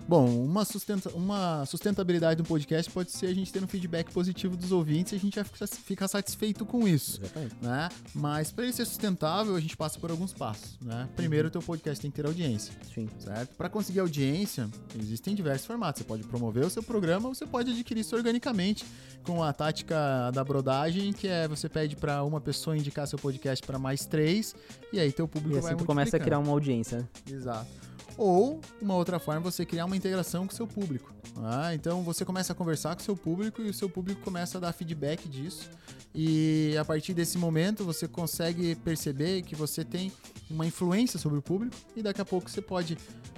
Bom, 0.09 0.43
uma, 0.43 0.65
sustenta 0.65 1.07
uma 1.11 1.63
sustentabilidade 1.67 2.41
do 2.41 2.43
podcast 2.43 2.91
pode 2.91 3.11
ser 3.11 3.27
a 3.27 3.33
gente 3.35 3.53
ter 3.53 3.63
um 3.63 3.67
feedback 3.67 4.11
positivo 4.11 4.57
dos 4.57 4.71
ouvintes 4.71 5.13
e 5.13 5.15
a 5.15 5.19
gente 5.19 5.35
já 5.35 5.43
fica, 5.43 5.67
fica 5.67 6.07
satisfeito 6.07 6.65
com 6.65 6.87
isso, 6.87 7.21
exatamente. 7.21 7.55
né? 7.61 7.89
Mas 8.15 8.51
para 8.51 8.63
ele 8.63 8.73
ser 8.73 8.85
sustentável, 8.85 9.55
a 9.55 9.59
gente 9.59 9.77
passa 9.77 9.99
por 9.99 10.09
alguns 10.09 10.33
passos, 10.33 10.79
né? 10.81 11.07
Primeiro, 11.15 11.49
o 11.49 11.51
teu 11.51 11.61
podcast 11.61 12.01
tem 12.01 12.09
que 12.09 12.17
ter 12.19 12.25
audiência, 12.25 12.73
Sim. 12.91 13.07
certo? 13.19 13.55
Para 13.55 13.69
conseguir 13.69 13.99
audiência, 13.99 14.67
existem 14.99 15.35
diversos 15.35 15.67
formatos. 15.67 15.99
Você 15.99 16.07
pode 16.07 16.23
promover 16.23 16.65
o 16.65 16.71
seu 16.71 16.81
programa 16.81 17.27
ou 17.27 17.35
você 17.35 17.45
pode 17.45 17.69
adquirir 17.69 18.01
isso 18.01 18.15
organicamente 18.15 18.87
com 19.23 19.43
a 19.43 19.53
tática 19.53 20.31
da 20.33 20.43
brodagem, 20.43 21.13
que 21.13 21.27
é 21.27 21.47
você 21.47 21.69
pede 21.69 21.95
para 21.95 22.23
uma 22.23 22.41
pessoa 22.41 22.75
indicar 22.75 23.07
seu 23.07 23.19
podcast 23.19 23.63
para 23.63 23.77
mais 23.77 24.07
três 24.07 24.55
e 24.91 24.99
aí 24.99 25.11
teu 25.11 25.27
público 25.27 25.55
E 25.55 25.61
vai 25.61 25.73
assim 25.73 25.77
tu 25.77 25.85
começa 25.85 26.17
a 26.17 26.19
criar 26.19 26.39
uma 26.39 26.49
audiência. 26.49 26.97
né? 26.97 27.07
Exato. 27.31 27.88
Ou 28.19 28.59
uma 28.81 28.95
outra 28.95 29.17
forma, 29.17 29.39
você 29.39 29.65
criar 29.65 29.85
uma 29.85 29.95
integração 29.95 30.45
com 30.45 30.51
o 30.51 30.55
seu 30.55 30.67
público. 30.67 31.13
Ah, 31.37 31.73
então 31.73 32.03
você 32.03 32.25
começa 32.25 32.51
a 32.51 32.55
conversar 32.55 32.93
com 32.93 33.01
o 33.01 33.05
seu 33.05 33.15
público 33.15 33.61
e 33.61 33.69
o 33.69 33.73
seu 33.73 33.89
público 33.89 34.19
começa 34.21 34.57
a 34.57 34.61
dar 34.61 34.73
feedback 34.73 35.29
disso. 35.29 35.69
E 36.13 36.75
a 36.77 36.83
partir 36.83 37.13
desse 37.13 37.37
momento 37.37 37.85
você 37.85 38.09
consegue 38.09 38.75
perceber 38.75 39.43
que 39.43 39.55
você 39.55 39.85
tem 39.85 40.11
uma 40.49 40.65
influência 40.65 41.17
sobre 41.17 41.39
o 41.39 41.41
público 41.41 41.73
e 41.95 42.03
daqui 42.03 42.19
a 42.19 42.25
pouco 42.25 42.49
você 42.49 42.61
pode 42.61 42.97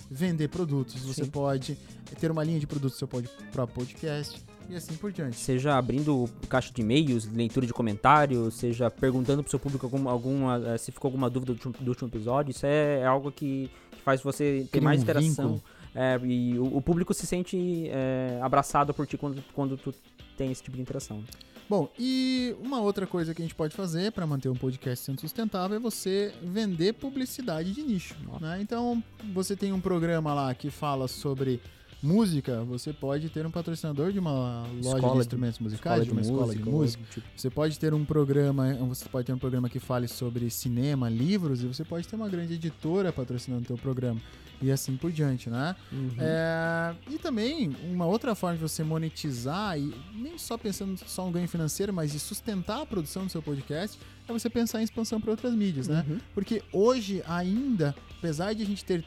vender 0.10 0.48
produtos, 0.48 0.96
você 1.04 1.26
Sim. 1.26 1.30
pode 1.30 1.78
ter 2.20 2.32
uma 2.32 2.44
linha 2.44 2.60
de 2.60 2.66
produtos 2.66 2.98
do 2.98 3.00
seu 3.00 3.08
próprio 3.08 3.86
podcast 3.86 4.44
e 4.70 4.76
assim 4.76 4.96
por 4.96 5.12
diante. 5.12 5.36
Seja 5.36 5.78
abrindo 5.78 6.30
caixa 6.50 6.74
de 6.74 6.82
e-mails, 6.82 7.32
leitura 7.32 7.66
de 7.66 7.74
comentários, 7.74 8.54
seja 8.56 8.90
perguntando 8.90 9.44
pro 9.44 9.50
seu 9.50 9.60
público 9.60 9.86
alguma, 9.86 10.12
alguma, 10.12 10.74
eh, 10.74 10.78
se 10.78 10.92
ficou 10.92 11.10
alguma 11.10 11.30
dúvida 11.30 11.54
do 11.54 11.58
último, 11.58 11.86
do 11.86 11.90
último 11.90 12.08
episódio. 12.08 12.52
Isso 12.52 12.66
é, 12.66 13.00
é 13.00 13.06
algo 13.06 13.32
que, 13.32 13.70
que 13.92 14.02
faz 14.02 14.22
você 14.22 14.62
ter 14.64 14.80
Cria 14.80 14.84
mais 14.84 15.00
um 15.00 15.04
interação. 15.04 15.62
É, 15.94 16.20
e 16.24 16.58
o, 16.58 16.78
o 16.78 16.82
público 16.82 17.14
se 17.14 17.28
sente 17.28 17.88
é, 17.90 18.40
abraçado 18.42 18.94
por 18.94 19.06
ti 19.06 19.18
quando, 19.18 19.44
quando 19.54 19.78
tu 19.78 19.94
tem 20.38 20.52
esse 20.52 20.64
tipo 20.64 20.76
de 20.76 20.82
interação. 20.82 21.24
Bom, 21.72 21.90
e 21.98 22.54
uma 22.62 22.82
outra 22.82 23.08
coisa 23.08 23.34
que 23.34 23.42
a 23.42 23.46
gente 23.46 23.56
pode 23.56 23.74
fazer 23.74 24.12
para 24.12 24.28
manter 24.28 24.50
um 24.50 24.56
podcast 24.56 25.06
sendo 25.06 25.22
sustentável 25.22 25.78
é 25.78 25.80
você 25.80 26.34
vender 26.44 26.94
publicidade 26.94 27.72
de 27.72 27.82
nicho. 27.82 28.16
Né? 28.42 28.60
Então, 28.62 29.02
você 29.34 29.56
tem 29.56 29.72
um 29.72 29.80
programa 29.80 30.34
lá 30.34 30.54
que 30.54 30.70
fala 30.70 31.08
sobre 31.08 31.62
música, 32.02 32.64
você 32.64 32.92
pode 32.92 33.30
ter 33.30 33.46
um 33.46 33.52
patrocinador 33.52 34.12
de 34.12 34.20
uma 34.20 34.64
loja 34.82 34.96
Escola 34.98 35.02
de 35.02 35.14
de- 35.14 35.20
instrumentos 35.20 35.60
musicais, 35.60 36.06
de 36.06 36.12
uma 36.12 36.22
escola 36.22 36.56
de 36.56 36.64
música. 36.64 37.04
tipo. 37.12 37.28
Você 37.36 37.50
pode 37.50 37.78
ter 37.80 37.94
um 37.94 38.04
programa, 38.06 38.74
você 38.88 39.08
pode 39.08 39.26
ter 39.28 39.34
um 39.34 39.38
programa 39.38 39.70
que 39.70 39.80
fale 39.80 40.08
sobre 40.08 40.50
cinema, 40.50 41.10
livros, 41.10 41.64
e 41.64 41.68
você 41.68 41.84
pode 41.84 42.08
ter 42.08 42.16
uma 42.16 42.30
grande 42.30 42.54
editora 42.56 43.12
patrocinando 43.14 43.64
o 43.64 43.66
teu 43.68 43.78
programa. 43.78 44.20
E 44.64 44.70
assim 44.72 44.96
por 44.96 45.12
diante, 45.12 45.50
né? 45.50 45.76
Uhum. 45.92 46.12
É, 46.20 46.94
e 47.10 47.18
também, 47.18 47.76
uma 47.92 48.06
outra 48.06 48.36
forma 48.36 48.58
de 48.58 48.62
você 48.62 48.84
monetizar, 48.84 49.76
e 49.80 49.92
nem 50.14 50.38
só 50.38 50.56
pensando 50.56 51.00
só 51.08 51.26
no 51.26 51.32
ganho 51.32 51.48
financeiro, 51.48 51.92
mas 51.92 52.12
de 52.12 52.20
sustentar 52.20 52.82
a 52.82 52.86
produção 52.86 53.26
do 53.26 53.32
seu 53.32 53.42
podcast, 53.42 53.98
é 54.28 54.32
você 54.32 54.52
pensar 54.52 54.80
em 54.80 54.84
expansão 54.84 55.20
para 55.20 55.32
outras 55.32 55.56
mídias, 55.56 55.88
né? 55.88 56.06
Uhum. 56.08 56.20
Porque 56.36 56.62
hoje 56.72 57.24
ainda, 57.28 57.96
apesar 58.20 58.54
de 58.54 58.62
a 58.62 58.66
gente 58.66 58.86
ter 58.86 59.04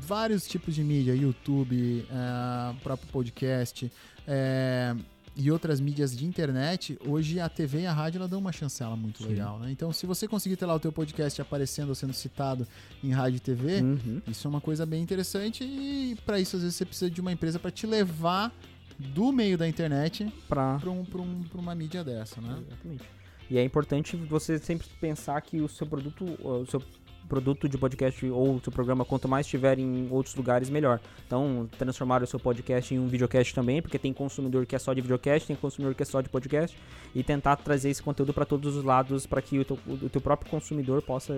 vários 0.00 0.46
tipos 0.46 0.74
de 0.74 0.82
mídia, 0.84 1.14
YouTube, 1.14 2.06
é, 2.10 2.74
próprio 2.82 3.08
podcast, 3.10 3.90
é, 4.26 4.94
e 5.38 5.50
outras 5.50 5.80
mídias 5.80 6.16
de 6.16 6.24
internet, 6.24 6.98
hoje 7.06 7.38
a 7.38 7.48
TV 7.48 7.82
e 7.82 7.86
a 7.86 7.92
rádio 7.92 8.18
ela 8.18 8.26
dão 8.28 8.38
uma 8.38 8.52
chancela 8.52 8.96
muito 8.96 9.22
Sim. 9.22 9.28
legal, 9.28 9.58
né? 9.58 9.70
Então, 9.70 9.92
se 9.92 10.06
você 10.06 10.26
conseguir 10.26 10.56
ter 10.56 10.64
lá 10.64 10.74
o 10.74 10.80
teu 10.80 10.90
podcast 10.90 11.42
aparecendo 11.42 11.90
ou 11.90 11.94
sendo 11.94 12.14
citado 12.14 12.66
em 13.04 13.10
rádio 13.10 13.36
e 13.36 13.40
TV, 13.40 13.82
Uhum. 13.82 14.22
isso 14.26 14.46
é 14.46 14.50
uma 14.50 14.60
coisa 14.62 14.86
bem 14.86 15.02
interessante 15.02 15.62
e 15.62 16.16
para 16.24 16.40
isso 16.40 16.56
às 16.56 16.62
vezes 16.62 16.76
você 16.76 16.86
precisa 16.86 17.10
de 17.10 17.20
uma 17.20 17.30
empresa 17.32 17.58
para 17.58 17.70
te 17.70 17.86
levar 17.86 18.50
do 18.98 19.30
meio 19.30 19.58
da 19.58 19.68
internet 19.68 20.26
Pra... 20.48 20.78
para 20.78 20.90
um, 20.90 21.04
pra 21.04 21.20
um, 21.20 21.42
pra 21.42 21.60
uma 21.60 21.74
mídia 21.74 22.02
dessa, 22.02 22.40
né? 22.40 22.58
Exatamente. 22.66 23.04
E 23.50 23.58
é 23.58 23.62
importante 23.64 24.16
você 24.16 24.58
sempre 24.58 24.86
pensar 25.00 25.38
que 25.42 25.60
o 25.60 25.68
seu 25.68 25.86
produto, 25.86 26.24
o 26.42 26.64
seu 26.66 26.82
produto 27.28 27.68
de 27.68 27.76
podcast 27.76 28.24
ou 28.26 28.60
seu 28.60 28.72
programa, 28.72 29.04
quanto 29.04 29.28
mais 29.28 29.46
estiver 29.46 29.78
em 29.78 30.08
outros 30.10 30.34
lugares, 30.34 30.70
melhor. 30.70 31.00
Então, 31.26 31.68
transformar 31.78 32.22
o 32.22 32.26
seu 32.26 32.38
podcast 32.38 32.94
em 32.94 32.98
um 32.98 33.08
videocast 33.08 33.54
também, 33.54 33.82
porque 33.82 33.98
tem 33.98 34.12
consumidor 34.12 34.66
que 34.66 34.74
é 34.76 34.78
só 34.78 34.92
de 34.92 35.00
videocast, 35.00 35.46
tem 35.46 35.56
consumidor 35.56 35.94
que 35.94 36.02
é 36.02 36.06
só 36.06 36.20
de 36.20 36.28
podcast, 36.28 36.76
e 37.14 37.22
tentar 37.22 37.56
trazer 37.56 37.90
esse 37.90 38.02
conteúdo 38.02 38.32
para 38.32 38.44
todos 38.44 38.76
os 38.76 38.84
lados, 38.84 39.26
para 39.26 39.42
que 39.42 39.58
o 39.58 39.64
teu, 39.64 39.78
o 39.86 40.08
teu, 40.08 40.20
próprio 40.20 40.50
consumidor 40.50 41.02
possa 41.02 41.34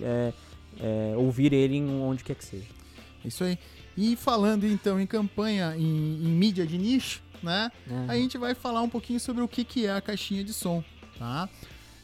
é, 0.00 0.32
é, 0.80 1.14
ouvir 1.16 1.52
ele 1.52 1.76
em 1.76 2.00
onde 2.00 2.24
quer 2.24 2.34
que 2.34 2.44
seja. 2.44 2.66
Isso 3.24 3.44
aí. 3.44 3.58
E 3.96 4.16
falando 4.16 4.64
então 4.64 5.00
em 5.00 5.06
campanha, 5.06 5.74
em, 5.76 5.82
em 6.24 6.28
mídia 6.28 6.66
de 6.66 6.78
nicho, 6.78 7.22
né? 7.42 7.70
A 8.08 8.14
gente 8.16 8.38
vai 8.38 8.54
falar 8.54 8.82
um 8.82 8.88
pouquinho 8.88 9.20
sobre 9.20 9.42
o 9.42 9.48
que, 9.48 9.64
que 9.64 9.86
é 9.86 9.92
a 9.92 10.00
caixinha 10.00 10.42
de 10.44 10.52
som, 10.52 10.82
tá? 11.18 11.48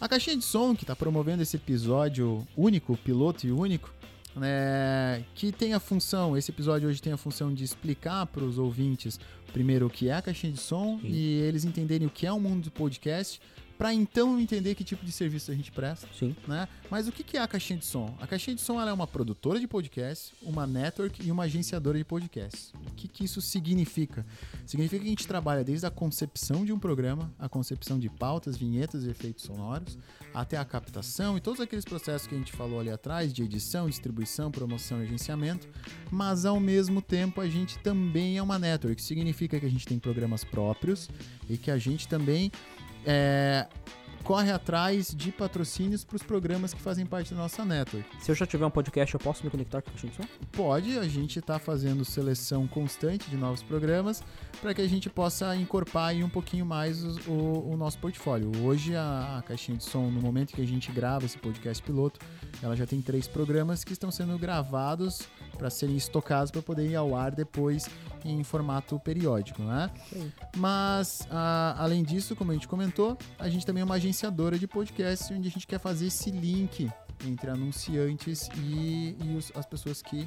A 0.01 0.09
caixinha 0.09 0.37
de 0.37 0.45
som 0.45 0.77
que 0.77 0.85
está 0.85 0.95
promovendo 0.95 1.43
esse 1.43 1.57
episódio 1.57 2.47
único, 2.57 2.97
piloto 2.97 3.47
e 3.47 3.51
único, 3.51 3.93
né, 4.37 5.25
que 5.35 5.51
tem 5.51 5.75
a 5.75 5.81
função, 5.81 6.37
esse 6.37 6.53
episódio 6.53 6.89
hoje 6.89 7.03
tem 7.03 7.13
a 7.13 7.17
função 7.17 7.53
de 7.53 7.65
explicar 7.65 8.27
para 8.27 8.45
os 8.45 8.59
ouvintes 8.59 9.19
primeiro 9.53 9.87
o 9.87 9.91
que 9.91 10.09
é 10.09 10.15
a 10.15 10.23
caixinha 10.23 10.53
de 10.53 10.61
som 10.61 11.01
Sim. 11.01 11.09
e 11.09 11.41
eles 11.41 11.65
entenderem 11.65 12.07
o 12.07 12.11
que 12.11 12.27
é 12.27 12.33
o 12.33 12.39
mundo 12.39 12.65
do 12.65 12.71
podcast, 12.71 13.41
para 13.79 13.95
então 13.95 14.39
entender 14.41 14.75
que 14.75 14.83
tipo 14.83 15.07
de 15.07 15.13
serviço 15.13 15.53
a 15.53 15.55
gente 15.55 15.71
presta 15.71 16.09
Sim. 16.13 16.35
né? 16.49 16.69
Mas 16.91 17.07
o 17.07 17.13
que 17.13 17.37
é 17.37 17.41
a 17.41 17.47
caixinha 17.47 17.79
de 17.79 17.85
som? 17.85 18.13
A 18.21 18.27
caixinha 18.27 18.57
de 18.57 18.61
som 18.61 18.81
é 18.81 18.93
uma 18.93 19.07
produtora 19.07 19.61
de 19.61 19.69
podcast, 19.69 20.35
uma 20.43 20.67
network 20.67 21.25
e 21.25 21.31
uma 21.31 21.45
agenciadora 21.45 21.97
de 21.97 22.05
podcasts. 22.05 22.73
O 22.91 22.95
que, 22.95 23.07
que 23.07 23.25
isso 23.25 23.41
significa? 23.41 24.27
Significa 24.67 25.01
que 25.01 25.07
a 25.07 25.11
gente 25.11 25.29
trabalha 25.29 25.63
desde 25.63 25.87
a 25.87 25.91
concepção 25.91 26.65
de 26.65 26.73
um 26.73 26.79
programa, 26.79 27.33
a 27.39 27.49
concepção 27.49 27.99
de 27.99 28.09
pautas, 28.09 28.57
vinhetas 28.57 29.05
e 29.05 29.11
efeitos 29.11 29.45
sonoros, 29.45 29.97
até 30.35 30.57
a 30.57 30.65
captação 30.65 31.37
e 31.37 31.41
todos 31.41 31.61
aqueles 31.61 31.85
processos 31.85 32.27
que 32.27 32.35
a 32.35 32.39
gente 32.39 32.53
falou 32.53 32.81
ali 32.81 32.91
atrás, 32.91 33.33
de 33.33 33.45
edição, 33.45 33.89
distribuição, 33.89 34.51
promoção 34.51 35.01
e 35.01 35.05
agenciamento, 35.05 35.69
mas 36.11 36.45
ao 36.45 36.59
mesmo 36.59 37.01
tempo 37.01 37.41
a 37.41 37.49
gente 37.49 37.79
também 37.79 38.39
é 38.39 38.43
uma 38.43 38.59
network, 38.59 39.01
significa 39.01 39.61
que 39.61 39.67
a 39.67 39.71
gente 39.71 39.87
tem 39.87 39.99
programas 39.99 40.43
próprios 40.43 41.09
e 41.49 41.57
que 41.57 41.71
a 41.71 41.79
gente 41.79 42.09
também 42.09 42.51
é, 43.11 43.67
corre 44.23 44.53
atrás 44.53 45.15
de 45.17 45.33
patrocínios 45.33 46.05
para 46.05 46.17
os 46.17 46.23
programas 46.23 46.75
que 46.75 46.81
fazem 46.83 47.07
parte 47.07 47.33
da 47.33 47.41
nossa 47.41 47.65
network. 47.65 48.07
Se 48.23 48.31
eu 48.31 48.35
já 48.35 48.45
tiver 48.45 48.67
um 48.67 48.71
podcast, 48.71 49.15
eu 49.15 49.19
posso 49.19 49.43
me 49.43 49.51
conectar 49.51 49.81
com 49.81 49.89
a 49.89 49.93
caixinha 49.93 50.13
de 50.13 50.19
som? 50.19 50.29
Pode, 50.53 50.99
a 50.99 51.09
gente 51.09 51.39
está 51.39 51.59
fazendo 51.59 52.05
seleção 52.05 52.69
constante 52.69 53.31
de 53.31 53.39
novos 53.39 53.63
programas 53.63 54.23
para 54.61 54.75
que 54.75 54.83
a 54.83 54.87
gente 54.87 55.09
possa 55.09 55.57
encorpar 55.57 56.09
aí 56.09 56.23
um 56.23 56.29
pouquinho 56.29 56.67
mais 56.67 57.03
o, 57.27 57.71
o 57.71 57.77
nosso 57.79 57.99
portfólio. 57.99 58.53
Hoje 58.63 58.95
a, 58.95 59.39
a 59.39 59.43
caixinha 59.43 59.79
de 59.79 59.85
som, 59.85 60.11
no 60.11 60.21
momento 60.21 60.53
que 60.53 60.61
a 60.61 60.67
gente 60.67 60.93
grava 60.93 61.25
esse 61.25 61.39
podcast 61.39 61.83
piloto, 61.83 62.21
ela 62.63 62.77
já 62.77 62.87
tem 62.87 63.01
três 63.01 63.27
programas 63.27 63.83
que 63.83 63.95
estão 63.95 64.11
sendo 64.11 64.39
gravados 64.39 65.27
para 65.59 65.69
serem 65.69 65.97
estocados 65.97 66.51
para 66.51 66.63
poder 66.63 66.89
ir 66.89 66.95
ao 66.97 67.15
ar 67.17 67.33
depois 67.35 67.87
em 68.25 68.43
formato 68.45 68.99
periódico, 69.01 69.61
né? 69.63 69.91
Sim. 70.11 70.33
Mas, 70.57 71.27
a- 71.31 71.75
além 71.79 72.03
disso, 72.03 72.35
como 72.37 72.51
a 72.53 72.55
gente 72.55 72.69
comentou, 72.69 73.19
a 73.39 73.49
gente 73.49 73.67
também 73.67 73.81
é 73.83 73.85
uma 73.85 73.97
agenciadora 73.97 74.59
de 74.59 74.67
podcasts, 74.67 75.31
onde 75.31 75.49
a 75.49 75.51
gente 75.51 75.67
quer 75.67 75.79
fazer 75.81 76.07
esse 76.07 76.31
link 76.31 76.91
entre 77.27 77.51
anunciantes 77.51 78.49
e, 78.57 79.17
e 79.23 79.37
os- 79.37 79.53
as 79.55 79.67
pessoas 79.67 80.01
que, 80.01 80.27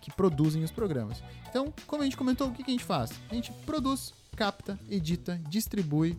que 0.00 0.10
produzem 0.10 0.62
os 0.64 0.70
programas. 0.72 1.22
Então, 1.48 1.72
como 1.86 2.02
a 2.02 2.04
gente 2.04 2.16
comentou, 2.16 2.48
o 2.48 2.52
que, 2.52 2.62
que 2.64 2.70
a 2.70 2.74
gente 2.74 2.84
faz? 2.84 3.12
A 3.30 3.34
gente 3.34 3.52
produz, 3.64 4.12
capta, 4.36 4.78
edita, 4.90 5.40
distribui, 5.48 6.18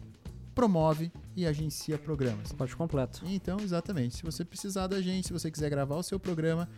promove 0.55 1.11
e 1.35 1.45
agencia 1.47 1.97
programas. 1.97 2.51
Parte 2.51 2.75
completo. 2.75 3.21
Então, 3.25 3.57
exatamente. 3.59 4.15
Se 4.17 4.23
você 4.23 4.45
precisar 4.45 4.85
da 4.87 5.01
gente, 5.01 5.27
se 5.27 5.33
você 5.33 5.49
quiser 5.49 5.69
gravar 5.69 5.95
o 5.95 6.03
seu 6.03 6.19
programa, 6.19 6.69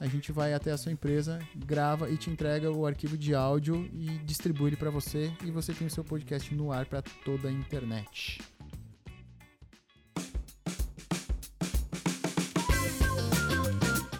a 0.00 0.06
gente 0.06 0.32
vai 0.32 0.52
até 0.52 0.72
a 0.72 0.76
sua 0.76 0.92
empresa, 0.92 1.38
grava 1.54 2.10
e 2.10 2.16
te 2.16 2.30
entrega 2.30 2.70
o 2.70 2.86
arquivo 2.86 3.16
de 3.16 3.34
áudio 3.34 3.88
e 3.92 4.18
distribui 4.18 4.70
ele 4.70 4.76
para 4.76 4.90
você 4.90 5.32
e 5.44 5.50
você 5.50 5.72
tem 5.72 5.86
o 5.86 5.90
seu 5.90 6.04
podcast 6.04 6.54
no 6.54 6.72
ar 6.72 6.86
para 6.86 7.02
toda 7.24 7.48
a 7.48 7.52
internet. 7.52 8.40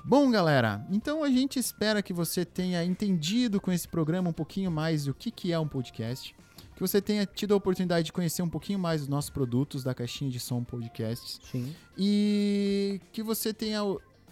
Bom, 0.07 0.31
galera, 0.31 0.87
então 0.91 1.25
a 1.25 1.29
gente 1.29 1.59
espera 1.59 2.03
que 2.03 2.13
você 2.13 2.45
tenha 2.45 2.85
entendido 2.85 3.61
com 3.61 3.73
esse 3.73 3.89
programa 3.89 4.31
um 4.31 4.35
pouquinho 4.35 4.71
mais 4.71 5.09
o 5.09 5.15
que, 5.15 5.31
que 5.31 5.53
é 5.53 5.59
um 5.59 5.67
podcast, 5.67 6.35
que 6.75 6.81
você 6.81 7.01
tenha 7.01 7.27
tido 7.27 7.53
a 7.53 7.57
oportunidade 7.57 8.07
de 8.07 8.13
conhecer 8.13 8.43
um 8.43 8.49
pouquinho 8.49 8.79
mais 8.79 9.03
os 9.03 9.09
nossos 9.09 9.31
produtos 9.31 9.83
da 9.83 9.95
caixinha 9.95 10.31
de 10.31 10.39
som 10.39 10.63
podcasts 10.63 11.41
Sim. 11.51 11.75
e 11.97 13.01
que 13.13 13.23
você 13.23 13.53
tenha 13.53 13.81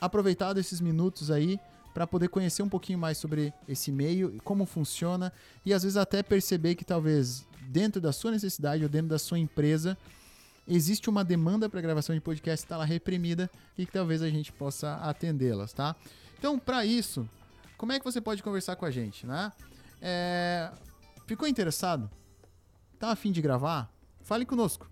aproveitado 0.04 0.58
esses 0.58 0.80
minutos 0.80 1.30
aí 1.30 1.58
para 1.94 2.06
poder 2.06 2.28
conhecer 2.28 2.62
um 2.62 2.68
pouquinho 2.68 2.98
mais 2.98 3.18
sobre 3.18 3.52
esse 3.68 3.92
meio, 3.92 4.38
como 4.44 4.66
funciona 4.66 5.32
e 5.64 5.72
às 5.72 5.82
vezes 5.82 5.96
até 5.96 6.22
perceber 6.22 6.74
que 6.74 6.84
talvez 6.84 7.46
dentro 7.68 8.00
da 8.00 8.12
sua 8.12 8.30
necessidade 8.30 8.82
ou 8.82 8.88
dentro 8.88 9.08
da 9.08 9.18
sua 9.18 9.38
empresa 9.38 9.96
existe 10.66 11.08
uma 11.08 11.24
demanda 11.24 11.68
para 11.68 11.80
gravação 11.80 12.14
de 12.14 12.20
podcast 12.20 12.62
que 12.62 12.66
está 12.66 12.76
lá 12.76 12.84
reprimida 12.84 13.50
e 13.78 13.86
que 13.86 13.92
talvez 13.92 14.22
a 14.22 14.28
gente 14.28 14.52
possa 14.52 14.96
atendê-las, 14.96 15.72
tá? 15.72 15.94
Então, 16.38 16.58
para 16.58 16.84
isso, 16.84 17.28
como 17.76 17.92
é 17.92 17.98
que 17.98 18.04
você 18.04 18.20
pode 18.20 18.42
conversar 18.42 18.76
com 18.76 18.84
a 18.84 18.90
gente, 18.90 19.26
né? 19.26 19.52
É, 20.00 20.70
Ficou 21.26 21.48
interessado? 21.48 22.10
Tá 22.98 23.10
afim 23.10 23.32
de 23.32 23.40
gravar? 23.40 23.90
Fale 24.22 24.44
conosco. 24.44 24.90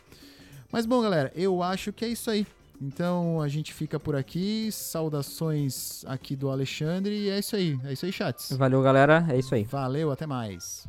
Mas 0.71 0.85
bom, 0.85 1.01
galera, 1.01 1.31
eu 1.33 1.63
acho 1.63 1.91
que 1.91 2.05
é 2.05 2.09
isso 2.09 2.29
aí. 2.29 2.45
Então 2.85 3.39
a 3.41 3.47
gente 3.47 3.73
fica 3.73 3.97
por 3.97 4.13
aqui. 4.13 4.69
Saudações 4.71 6.03
aqui 6.05 6.35
do 6.35 6.49
Alexandre 6.49 7.15
e 7.15 7.29
é 7.29 7.39
isso 7.39 7.55
aí. 7.55 7.79
É 7.85 7.93
isso 7.93 8.05
aí, 8.05 8.11
chats. 8.11 8.51
Valeu, 8.51 8.81
galera. 8.81 9.25
É 9.29 9.37
isso 9.39 9.55
aí. 9.55 9.63
Valeu, 9.63 10.11
até 10.11 10.27
mais. 10.27 10.85